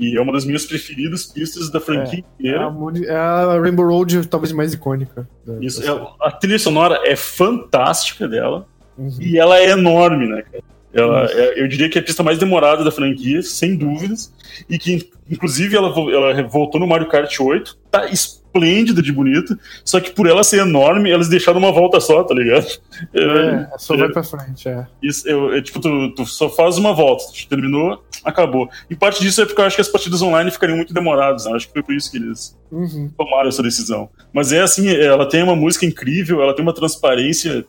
Que 0.00 0.16
é 0.16 0.20
uma 0.22 0.32
das 0.32 0.46
minhas 0.46 0.64
preferidas 0.64 1.26
pistas 1.26 1.70
da 1.70 1.78
franquia 1.78 2.20
É 2.20 2.22
a, 2.22 2.40
inteira. 2.40 2.70
muni- 2.70 3.04
é 3.04 3.14
a 3.14 3.60
Rainbow 3.60 3.86
Road 3.86 4.26
talvez 4.28 4.50
mais 4.50 4.72
icônica. 4.72 5.28
da- 5.46 5.58
Isso, 5.62 5.82
da- 5.82 5.92
é- 5.92 6.06
a 6.22 6.30
trilha 6.32 6.58
sonora 6.58 7.00
é 7.04 7.14
fantástica 7.14 8.26
dela 8.26 8.66
Uhum. 8.96 9.10
e 9.20 9.38
ela 9.38 9.58
é 9.58 9.70
enorme, 9.72 10.26
né, 10.26 10.42
cara? 10.42 10.64
Ela, 10.92 11.24
Isso. 11.26 11.38
é- 11.38 11.60
eu 11.62 11.68
diria 11.68 11.88
que 11.88 11.98
é 11.98 12.00
a 12.00 12.04
pista 12.04 12.22
mais 12.22 12.38
demorada 12.38 12.82
da 12.82 12.90
franquia, 12.90 13.42
sem 13.42 13.76
dúvidas, 13.76 14.32
e 14.68 14.78
que 14.78 15.08
inclusive 15.30 15.76
ela, 15.76 15.88
ela 16.12 16.42
voltou 16.48 16.80
no 16.80 16.86
Mario 16.86 17.08
Kart 17.08 17.38
8, 17.38 17.78
tá 17.90 18.06
esplêndida 18.10 19.00
de 19.00 19.12
bonita, 19.12 19.56
só 19.84 20.00
que 20.00 20.10
por 20.10 20.26
ela 20.26 20.42
ser 20.42 20.58
enorme, 20.62 21.08
elas 21.08 21.28
deixaram 21.28 21.58
uma 21.60 21.70
volta 21.70 22.00
só, 22.00 22.24
tá 22.24 22.34
ligado? 22.34 22.66
É, 23.14 23.68
só 23.78 23.94
é- 23.94 23.98
vai 23.98 24.08
pra 24.08 24.24
frente, 24.24 24.68
é. 24.68 24.84
Isso, 25.00 25.28
eu, 25.28 25.54
é, 25.54 25.62
tipo, 25.62 25.78
tu, 25.78 26.12
tu 26.16 26.26
só 26.26 26.48
faz 26.50 26.76
uma 26.76 26.92
volta, 26.92 27.22
terminou, 27.48 28.02
acabou. 28.24 28.68
E 28.90 28.96
parte 28.96 29.20
disso 29.22 29.40
é 29.42 29.46
porque 29.46 29.60
eu 29.60 29.64
acho 29.66 29.76
que 29.76 29.82
as 29.82 29.88
partidas 29.88 30.20
online 30.22 30.50
ficariam 30.50 30.76
muito 30.76 30.92
demoradas, 30.92 31.44
né? 31.46 31.52
Acho 31.54 31.68
que 31.68 31.72
foi 31.74 31.82
por 31.84 31.94
isso 31.94 32.10
que 32.10 32.16
eles 32.16 32.58
Uhum. 32.72 33.10
tomaram 33.16 33.48
essa 33.48 33.62
decisão. 33.62 34.08
Mas 34.32 34.52
é 34.52 34.60
assim, 34.60 34.88
ela 34.88 35.28
tem 35.28 35.42
uma 35.42 35.54
música 35.56 35.86
incrível, 35.86 36.42
ela 36.42 36.54
tem 36.54 36.62
uma 36.64 36.74
transparência 36.74 37.64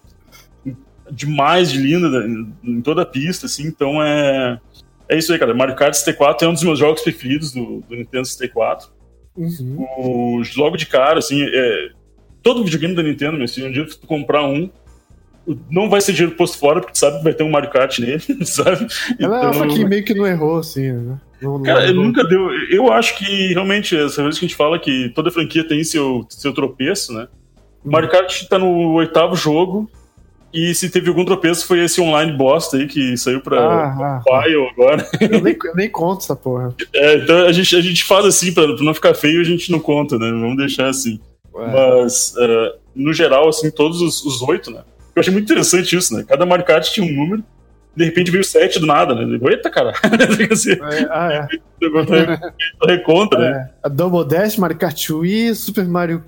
demais 1.11 1.71
de 1.71 1.79
linda 1.79 2.09
da- 2.09 2.25
em 2.63 2.81
toda 2.81 3.01
a 3.01 3.05
pista, 3.05 3.45
assim, 3.45 3.67
então 3.67 4.01
é. 4.01 4.59
É 5.09 5.17
isso 5.17 5.33
aí, 5.33 5.37
cara. 5.39 5.53
Mario 5.53 5.75
Kart 5.75 5.93
64 5.93 6.47
é 6.47 6.49
um 6.49 6.53
dos 6.53 6.63
meus 6.63 6.79
jogos 6.79 7.01
preferidos 7.01 7.51
do, 7.51 7.81
do 7.89 7.95
Nintendo 7.95 8.25
64. 8.25 8.87
Uhum. 9.35 9.85
O, 9.97 10.41
logo 10.55 10.77
de 10.77 10.85
cara, 10.85 11.19
assim, 11.19 11.43
é, 11.43 11.89
todo 12.41 12.63
videogame 12.63 12.95
da 12.95 13.03
Nintendo, 13.03 13.37
meu, 13.37 13.47
se 13.47 13.61
um 13.61 13.71
dia 13.71 13.85
tu 13.85 14.07
comprar 14.07 14.45
um, 14.45 14.69
não 15.69 15.89
vai 15.89 15.99
ser 15.99 16.13
dinheiro 16.13 16.35
posto 16.37 16.57
fora, 16.57 16.79
porque 16.79 16.93
tu 16.93 16.99
sabe 16.99 17.17
que 17.17 17.23
vai 17.25 17.33
ter 17.33 17.43
um 17.43 17.49
Mario 17.49 17.69
Kart 17.71 17.99
nele, 17.99 18.21
sabe? 18.45 18.87
Ela 19.19 19.39
Então- 19.49 19.53
só 19.53 19.67
que 19.67 19.83
meio 19.83 20.03
que 20.05 20.13
não 20.13 20.25
errou, 20.25 20.59
assim, 20.59 20.91
né? 20.93 21.19
Não, 21.41 21.57
não 21.57 21.63
Cara, 21.63 21.83
errou. 21.89 22.03
nunca 22.05 22.23
deu. 22.23 22.49
Eu 22.69 22.91
acho 22.93 23.17
que 23.17 23.51
realmente, 23.53 23.97
essa 23.97 24.23
vez 24.23 24.37
que 24.39 24.45
a 24.45 24.47
gente 24.47 24.55
fala 24.55 24.79
que 24.79 25.09
toda 25.15 25.31
franquia 25.31 25.67
tem 25.67 25.83
seu, 25.83 26.25
seu 26.29 26.53
tropeço, 26.53 27.11
né? 27.13 27.27
O 27.83 27.91
Mario 27.91 28.09
Kart 28.09 28.43
tá 28.47 28.57
no 28.59 28.93
oitavo 28.93 29.35
jogo. 29.35 29.89
E 30.53 30.73
se 30.75 30.89
teve 30.89 31.09
algum 31.09 31.23
tropeço 31.25 31.65
foi 31.65 31.83
esse 31.83 32.01
online 32.01 32.33
bosta 32.33 32.77
aí 32.77 32.87
que 32.87 33.15
saiu 33.17 33.39
pra 33.41 33.59
Ah, 33.59 33.83
ah, 33.93 34.21
Mobile 34.27 34.67
agora. 34.71 35.07
eu, 35.21 35.41
nem, 35.41 35.57
eu 35.63 35.75
nem 35.75 35.89
conto 35.89 36.21
essa 36.21 36.35
porra. 36.35 36.73
É, 36.93 37.15
então 37.15 37.45
a 37.45 37.51
gente, 37.51 37.75
a 37.75 37.81
gente 37.81 38.03
faz 38.03 38.25
assim, 38.25 38.53
pra, 38.53 38.65
pra 38.75 38.83
não 38.83 38.93
ficar 38.93 39.13
feio, 39.13 39.39
a 39.41 39.45
gente 39.45 39.71
não 39.71 39.79
conta, 39.79 40.17
né? 40.17 40.29
Vamos 40.29 40.57
deixar 40.57 40.87
assim. 40.89 41.19
Ué. 41.53 41.67
Mas, 41.71 42.33
é, 42.37 42.73
no 42.95 43.13
geral, 43.13 43.47
assim, 43.49 43.69
todos 43.71 44.01
os, 44.01 44.23
os 44.25 44.41
oito, 44.41 44.71
né? 44.71 44.81
Eu 45.15 45.19
achei 45.19 45.31
muito 45.33 45.45
interessante 45.51 45.95
isso, 45.95 46.13
né? 46.15 46.23
Cada 46.27 46.45
Mario 46.45 46.65
Kart 46.65 46.89
tinha 46.89 47.05
um 47.05 47.13
número, 47.13 47.43
de 47.95 48.05
repente 48.05 48.31
veio 48.31 48.43
sete 48.43 48.79
do 48.79 48.85
nada, 48.85 49.13
né? 49.13 49.39
Eita, 49.49 49.69
cara! 49.69 49.91
Assim, 50.49 50.71
É, 50.71 51.07
ah, 51.09 51.47
é. 51.49 52.87
recontra, 52.87 53.39
né? 53.39 53.69
É, 53.69 53.69
a 53.83 53.89
Double 53.89 54.25
Dash, 54.25 54.57
Mario 54.57 54.77
Kart 54.77 55.09
Wii, 55.09 55.53
Super 55.55 55.85
Mario 55.87 56.23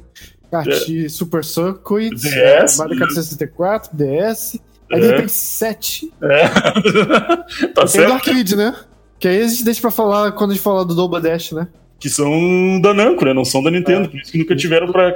Kart 0.53 1.09
Super 1.09 1.43
Circuit, 1.43 2.09
DS, 2.15 2.25
é, 2.35 2.65
Mario 2.77 2.99
Kart 2.99 3.11
64, 3.11 3.89
DS. 3.95 4.59
Aí 4.91 4.99
de 4.99 5.07
É. 5.07 5.11
repente 5.11 5.31
7. 5.31 6.13
É. 6.21 6.47
tá 6.49 7.45
Tem 7.75 7.83
do 7.83 7.87
certo? 7.87 8.11
arcade, 8.13 8.55
né? 8.55 8.75
Que 9.19 9.27
aí 9.27 9.41
a 9.43 9.47
gente 9.47 9.63
deixa 9.63 9.81
pra 9.81 9.89
falar 9.91 10.31
quando 10.33 10.51
a 10.51 10.53
gente 10.53 10.63
falar 10.63 10.83
do 10.83 10.93
Double 10.93 11.21
Dash, 11.21 11.51
né? 11.53 11.67
Que 11.99 12.09
são 12.09 12.79
da 12.81 12.93
Namco, 12.93 13.23
né? 13.25 13.33
Não 13.33 13.45
são 13.45 13.63
da 13.63 13.71
Nintendo. 13.71 14.09
Por 14.09 14.19
isso 14.19 14.31
que 14.31 14.37
nunca 14.37 14.55
tiveram 14.55 14.91
pra, 14.91 15.13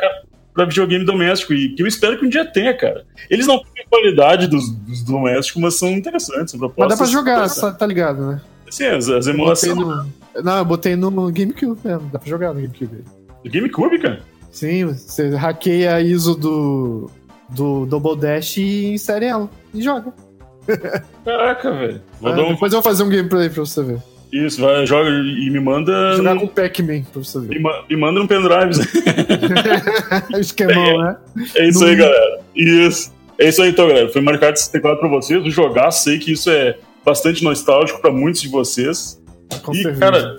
pra 0.54 0.66
videogame 0.66 1.06
doméstico. 1.06 1.54
E 1.54 1.76
que 1.76 1.84
eu 1.84 1.88
espero 1.88 2.18
que 2.18 2.26
um 2.26 2.30
dia 2.30 2.46
tenha, 2.46 2.74
cara. 2.76 3.06
Eles 3.30 3.46
não 3.46 3.60
têm 3.60 3.86
qualidade 3.90 4.48
dos, 4.48 4.70
dos 4.72 5.04
domésticos, 5.04 5.62
mas 5.62 5.76
são 5.76 5.90
interessantes. 5.90 6.52
São 6.52 6.60
Mas 6.60 6.72
propostas 6.74 6.98
dá 6.98 7.04
pra 7.06 7.14
jogar, 7.14 7.50
tá, 7.54 7.72
tá 7.72 7.86
ligado, 7.86 8.26
né? 8.26 8.42
Sim, 8.72 8.86
as, 8.86 9.10
as 9.10 9.28
emulações 9.28 9.76
no... 9.76 10.06
Não, 10.44 10.58
eu 10.58 10.66
botei 10.66 10.96
no 10.96 11.10
GameCube 11.32 11.80
mesmo. 11.84 12.10
Dá 12.12 12.20
pra 12.20 12.30
jogar 12.30 12.54
no 12.54 12.62
GameCube. 12.62 13.04
GameCube, 13.46 14.00
cara. 14.00 14.22
Sim, 14.58 14.86
você 14.86 15.30
hackeia 15.36 15.94
a 15.94 16.02
ISO 16.02 16.34
do, 16.36 17.12
do 17.50 17.86
Double 17.86 18.18
Dash 18.18 18.58
e 18.58 18.88
insere 18.88 19.26
ela. 19.26 19.48
E 19.72 19.84
joga. 19.84 20.12
Caraca, 21.24 21.72
velho. 21.74 22.02
Ah, 22.24 22.32
um. 22.32 22.50
Depois 22.54 22.74
eu 22.74 22.82
vou 22.82 22.92
fazer 22.92 23.04
um 23.04 23.10
gameplay 23.10 23.50
pra 23.50 23.60
você 23.64 23.84
ver. 23.84 24.00
Isso, 24.34 24.60
vai, 24.60 24.84
joga 24.88 25.10
e 25.12 25.48
me 25.52 25.60
manda. 25.60 26.16
Jogar 26.18 26.34
no- 26.34 26.42
com 26.42 26.46
o 26.48 26.50
Pac-Man 26.50 27.04
pra 27.04 27.24
você 27.24 27.38
Me, 27.40 27.48
ver. 27.50 27.60
ma- 27.60 27.84
me 27.88 27.96
manda 27.96 28.20
no 28.20 28.28
pendrive. 28.28 28.72
Esquemão, 30.40 30.98
né? 31.04 31.18
É 31.56 31.68
isso 31.70 31.80
No- 31.80 31.86
aí, 31.86 31.96
galera. 31.96 32.40
Isso. 32.56 33.14
É 33.40 33.50
isso 33.50 33.62
aí, 33.62 33.70
então, 33.70 33.88
galera. 33.88 34.10
Foi 34.10 34.22
marcado 34.22 34.58
64 34.58 35.00
pra 35.00 35.08
vocês. 35.10 35.54
Jogar, 35.54 35.92
sei 35.92 36.18
que 36.18 36.32
isso 36.34 36.50
é 36.50 36.78
bastante 37.06 37.44
nostálgico 37.44 38.02
pra 38.02 38.12
muitos 38.12 38.42
de 38.42 38.48
vocês. 38.50 39.22
Com 39.64 39.72
e, 39.72 39.78
certeza. 39.84 40.00
cara, 40.00 40.38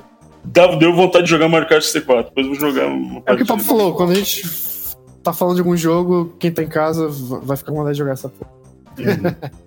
dá- 0.53 0.75
deu 0.77 0.93
vontade 0.95 1.25
de 1.25 1.31
jogar 1.31 1.49
Mario 1.49 1.69
Kart 1.69 1.83
64. 1.83 2.33
Depois 2.35 2.47
vou 2.47 2.55
jogar 2.57 2.85
É 3.27 3.33
o 3.33 3.37
que 3.37 3.43
o 3.43 3.47
Papo 3.47 3.63
falou, 3.63 3.95
quando 3.95 4.13
a 4.13 4.15
gente 4.15 4.43
tá 5.23 5.33
falando 5.33 5.57
de 5.57 5.61
algum 5.61 5.77
jogo, 5.77 6.35
quem 6.39 6.51
tá 6.51 6.63
em 6.63 6.69
casa 6.69 7.09
va- 7.09 7.41
vai 7.43 7.57
ficar 7.57 7.71
com 7.73 7.79
vontade 7.79 7.95
de 7.95 7.99
jogar 7.99 8.13
essa 8.13 8.29
porra. 8.29 8.51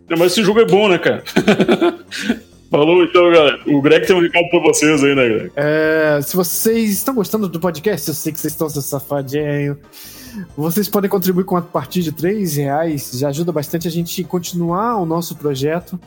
Não, 0.10 0.18
Mas 0.18 0.34
esse 0.34 0.44
jogo 0.44 0.60
é 0.60 0.66
bom, 0.66 0.90
né, 0.90 0.98
cara? 0.98 1.24
Falou, 2.70 3.04
então, 3.04 3.30
galera. 3.32 3.60
O 3.68 3.82
Greg 3.82 4.06
tem 4.08 4.16
um 4.16 4.22
recado 4.22 4.50
pra 4.50 4.60
vocês 4.60 5.04
aí, 5.04 5.14
né, 5.14 5.28
Greg? 5.28 5.52
É, 5.58 6.20
se 6.22 6.36
vocês 6.38 6.92
estão 6.92 7.14
gostando 7.14 7.50
do 7.50 7.60
podcast, 7.60 8.08
eu 8.08 8.14
sei 8.14 8.32
que 8.32 8.40
vocês 8.40 8.54
estão 8.54 8.70
se 8.70 8.82
safadinho. 8.82 9.78
Vocês 10.56 10.88
podem 10.88 11.10
contribuir 11.10 11.44
com 11.44 11.58
a 11.58 11.62
partir 11.62 12.02
de 12.02 12.14
3 12.14 12.56
reais, 12.56 13.12
já 13.14 13.28
ajuda 13.28 13.52
bastante 13.52 13.90
a 13.90 13.92
gente 13.92 14.24
continuar 14.24 14.96
o 14.96 15.06
nosso 15.06 15.36
projeto 15.36 16.00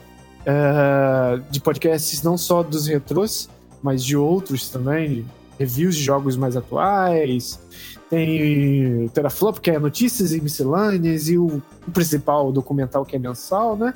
é, 0.46 1.40
de 1.50 1.60
podcasts, 1.60 2.22
não 2.22 2.38
só 2.38 2.62
dos 2.62 2.86
retrôs, 2.86 3.50
mas 3.84 4.02
de 4.02 4.16
outros 4.16 4.70
também, 4.70 5.26
reviews 5.58 5.94
de 5.94 6.02
jogos 6.02 6.36
mais 6.36 6.56
atuais. 6.56 7.60
Tem 8.08 9.08
Teraflop, 9.08 9.58
que 9.58 9.70
é 9.70 9.78
notícias 9.78 10.32
e 10.32 10.40
miscelâneas, 10.40 11.28
e 11.28 11.36
o, 11.36 11.62
o 11.86 11.90
principal, 11.92 12.50
documental, 12.50 13.04
que 13.04 13.14
é 13.14 13.18
mensal, 13.18 13.76
né? 13.76 13.92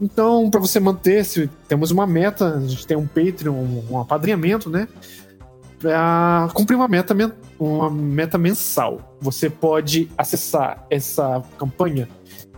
Então, 0.00 0.48
para 0.48 0.60
você 0.60 0.78
manter, 0.78 1.24
se 1.24 1.50
temos 1.66 1.90
uma 1.90 2.06
meta, 2.06 2.56
a 2.56 2.60
gente 2.60 2.86
tem 2.86 2.96
um 2.96 3.06
Patreon, 3.06 3.54
um, 3.54 3.84
um 3.90 4.00
apadrinhamento, 4.00 4.70
né? 4.70 4.86
Para 5.80 6.48
cumprir 6.54 6.76
uma 6.76 6.88
meta, 6.88 7.14
uma 7.58 7.90
meta 7.90 8.38
mensal. 8.38 9.16
Você 9.20 9.50
pode 9.50 10.10
acessar 10.16 10.86
essa 10.88 11.42
campanha 11.58 12.08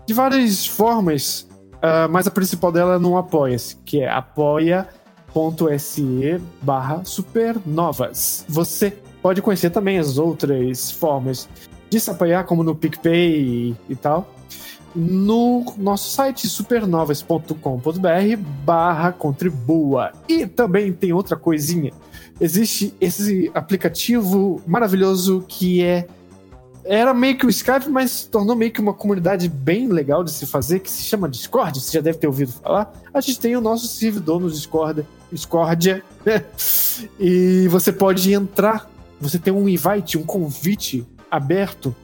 de 0.06 0.12
várias 0.12 0.66
formas, 0.66 1.48
ah, 1.82 2.08
mas 2.08 2.26
a 2.26 2.30
principal 2.30 2.70
dela 2.70 2.96
é 2.96 2.98
no 2.98 3.16
Apoia-se, 3.16 3.76
que 3.84 4.00
é 4.00 4.08
apoia.se 5.36 6.40
barra 6.62 7.04
supernovas. 7.04 8.44
Você 8.48 8.96
pode 9.20 9.42
conhecer 9.42 9.70
também 9.70 9.98
as 9.98 10.16
outras 10.16 10.90
formas 10.90 11.46
de 11.90 12.00
se 12.00 12.10
apoiar, 12.10 12.44
como 12.44 12.64
no 12.64 12.74
PicPay 12.74 13.40
e, 13.40 13.76
e 13.90 13.96
tal 13.96 14.32
no 14.98 15.74
nosso 15.76 16.08
site 16.08 16.48
supernovas.com.br 16.48 17.52
barra 18.64 19.12
contribua. 19.12 20.10
E 20.26 20.46
também 20.46 20.90
tem 20.90 21.12
outra 21.12 21.36
coisinha. 21.36 21.92
Existe 22.40 22.94
esse 22.98 23.50
aplicativo 23.52 24.62
maravilhoso 24.66 25.44
que 25.46 25.84
é 25.84 26.06
era 26.82 27.12
meio 27.12 27.36
que 27.36 27.44
o 27.44 27.50
Skype, 27.50 27.90
mas 27.90 28.24
tornou 28.24 28.54
meio 28.54 28.70
que 28.70 28.80
uma 28.80 28.94
comunidade 28.94 29.48
bem 29.48 29.88
legal 29.88 30.22
de 30.22 30.30
se 30.30 30.46
fazer, 30.46 30.78
que 30.80 30.90
se 30.90 31.02
chama 31.02 31.28
Discord, 31.28 31.80
você 31.80 31.92
já 31.98 32.00
deve 32.00 32.18
ter 32.18 32.28
ouvido 32.28 32.52
falar. 32.52 32.92
A 33.12 33.20
gente 33.20 33.40
tem 33.40 33.56
o 33.56 33.60
nosso 33.60 33.88
servidor 33.88 34.40
no 34.40 34.48
Discord, 34.48 35.04
Discordia, 35.32 36.02
e 37.18 37.66
você 37.68 37.92
pode 37.92 38.32
entrar, 38.32 38.90
você 39.20 39.38
tem 39.38 39.52
um 39.52 39.68
invite, 39.68 40.18
um 40.18 40.24
convite 40.24 41.06
aberto 41.30 41.94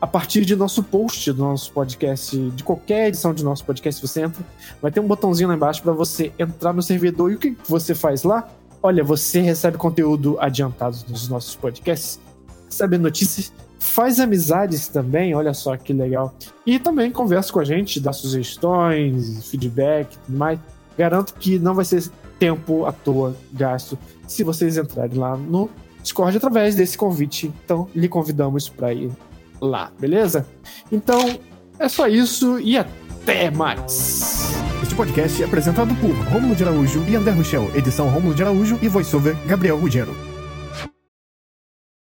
a 0.00 0.06
partir 0.06 0.44
de 0.44 0.54
nosso 0.54 0.82
post 0.82 1.32
do 1.32 1.42
nosso 1.42 1.72
podcast, 1.72 2.36
de 2.50 2.62
qualquer 2.62 3.08
edição 3.08 3.34
de 3.34 3.42
nosso 3.42 3.64
podcast, 3.64 4.00
você 4.00 4.22
entra, 4.22 4.44
vai 4.80 4.90
ter 4.90 5.00
um 5.00 5.06
botãozinho 5.06 5.48
lá 5.48 5.54
embaixo 5.54 5.82
para 5.82 5.92
você 5.92 6.32
entrar 6.38 6.72
no 6.72 6.82
servidor. 6.82 7.32
E 7.32 7.34
o 7.34 7.38
que 7.38 7.56
você 7.66 7.94
faz 7.94 8.22
lá? 8.22 8.48
Olha, 8.80 9.02
você 9.02 9.40
recebe 9.40 9.76
conteúdo 9.76 10.36
adiantado 10.38 10.96
dos 11.08 11.28
nossos 11.28 11.56
podcasts, 11.56 12.20
recebe 12.66 12.96
notícias, 12.96 13.52
faz 13.78 14.20
amizades 14.20 14.86
também, 14.86 15.34
olha 15.34 15.52
só 15.52 15.76
que 15.76 15.92
legal. 15.92 16.32
E 16.64 16.78
também 16.78 17.10
conversa 17.10 17.52
com 17.52 17.58
a 17.58 17.64
gente, 17.64 17.98
dá 17.98 18.12
sugestões, 18.12 19.48
feedback 19.48 20.14
e 20.14 20.18
tudo 20.26 20.38
mais. 20.38 20.60
Garanto 20.96 21.34
que 21.34 21.58
não 21.58 21.74
vai 21.74 21.84
ser 21.84 22.08
tempo 22.38 22.86
à 22.86 22.92
toa 22.92 23.36
gasto 23.52 23.98
se 24.26 24.44
vocês 24.44 24.76
entrarem 24.76 25.18
lá 25.18 25.36
no 25.36 25.68
Discord 26.02 26.36
através 26.36 26.74
desse 26.74 26.96
convite. 26.96 27.52
Então, 27.64 27.88
lhe 27.94 28.08
convidamos 28.08 28.68
para 28.68 28.92
ir 28.92 29.10
lá, 29.60 29.90
beleza? 29.98 30.46
Então, 30.90 31.38
é 31.78 31.88
só 31.88 32.06
isso 32.06 32.58
e 32.58 32.76
até 32.76 33.50
mais. 33.50 34.54
Este 34.82 34.94
podcast 34.94 35.42
é 35.42 35.46
apresentado 35.46 35.94
por 35.96 36.10
Rômulo 36.32 36.54
de 36.54 36.64
Araújo 36.64 37.04
e 37.08 37.16
André 37.16 37.32
Rochel, 37.32 37.70
edição 37.74 38.08
Rômulo 38.08 38.34
de 38.34 38.42
Araújo 38.42 38.78
e 38.80 38.88
voiceover 38.88 39.36
Gabriel 39.46 39.78
Ruggiero. 39.78 40.37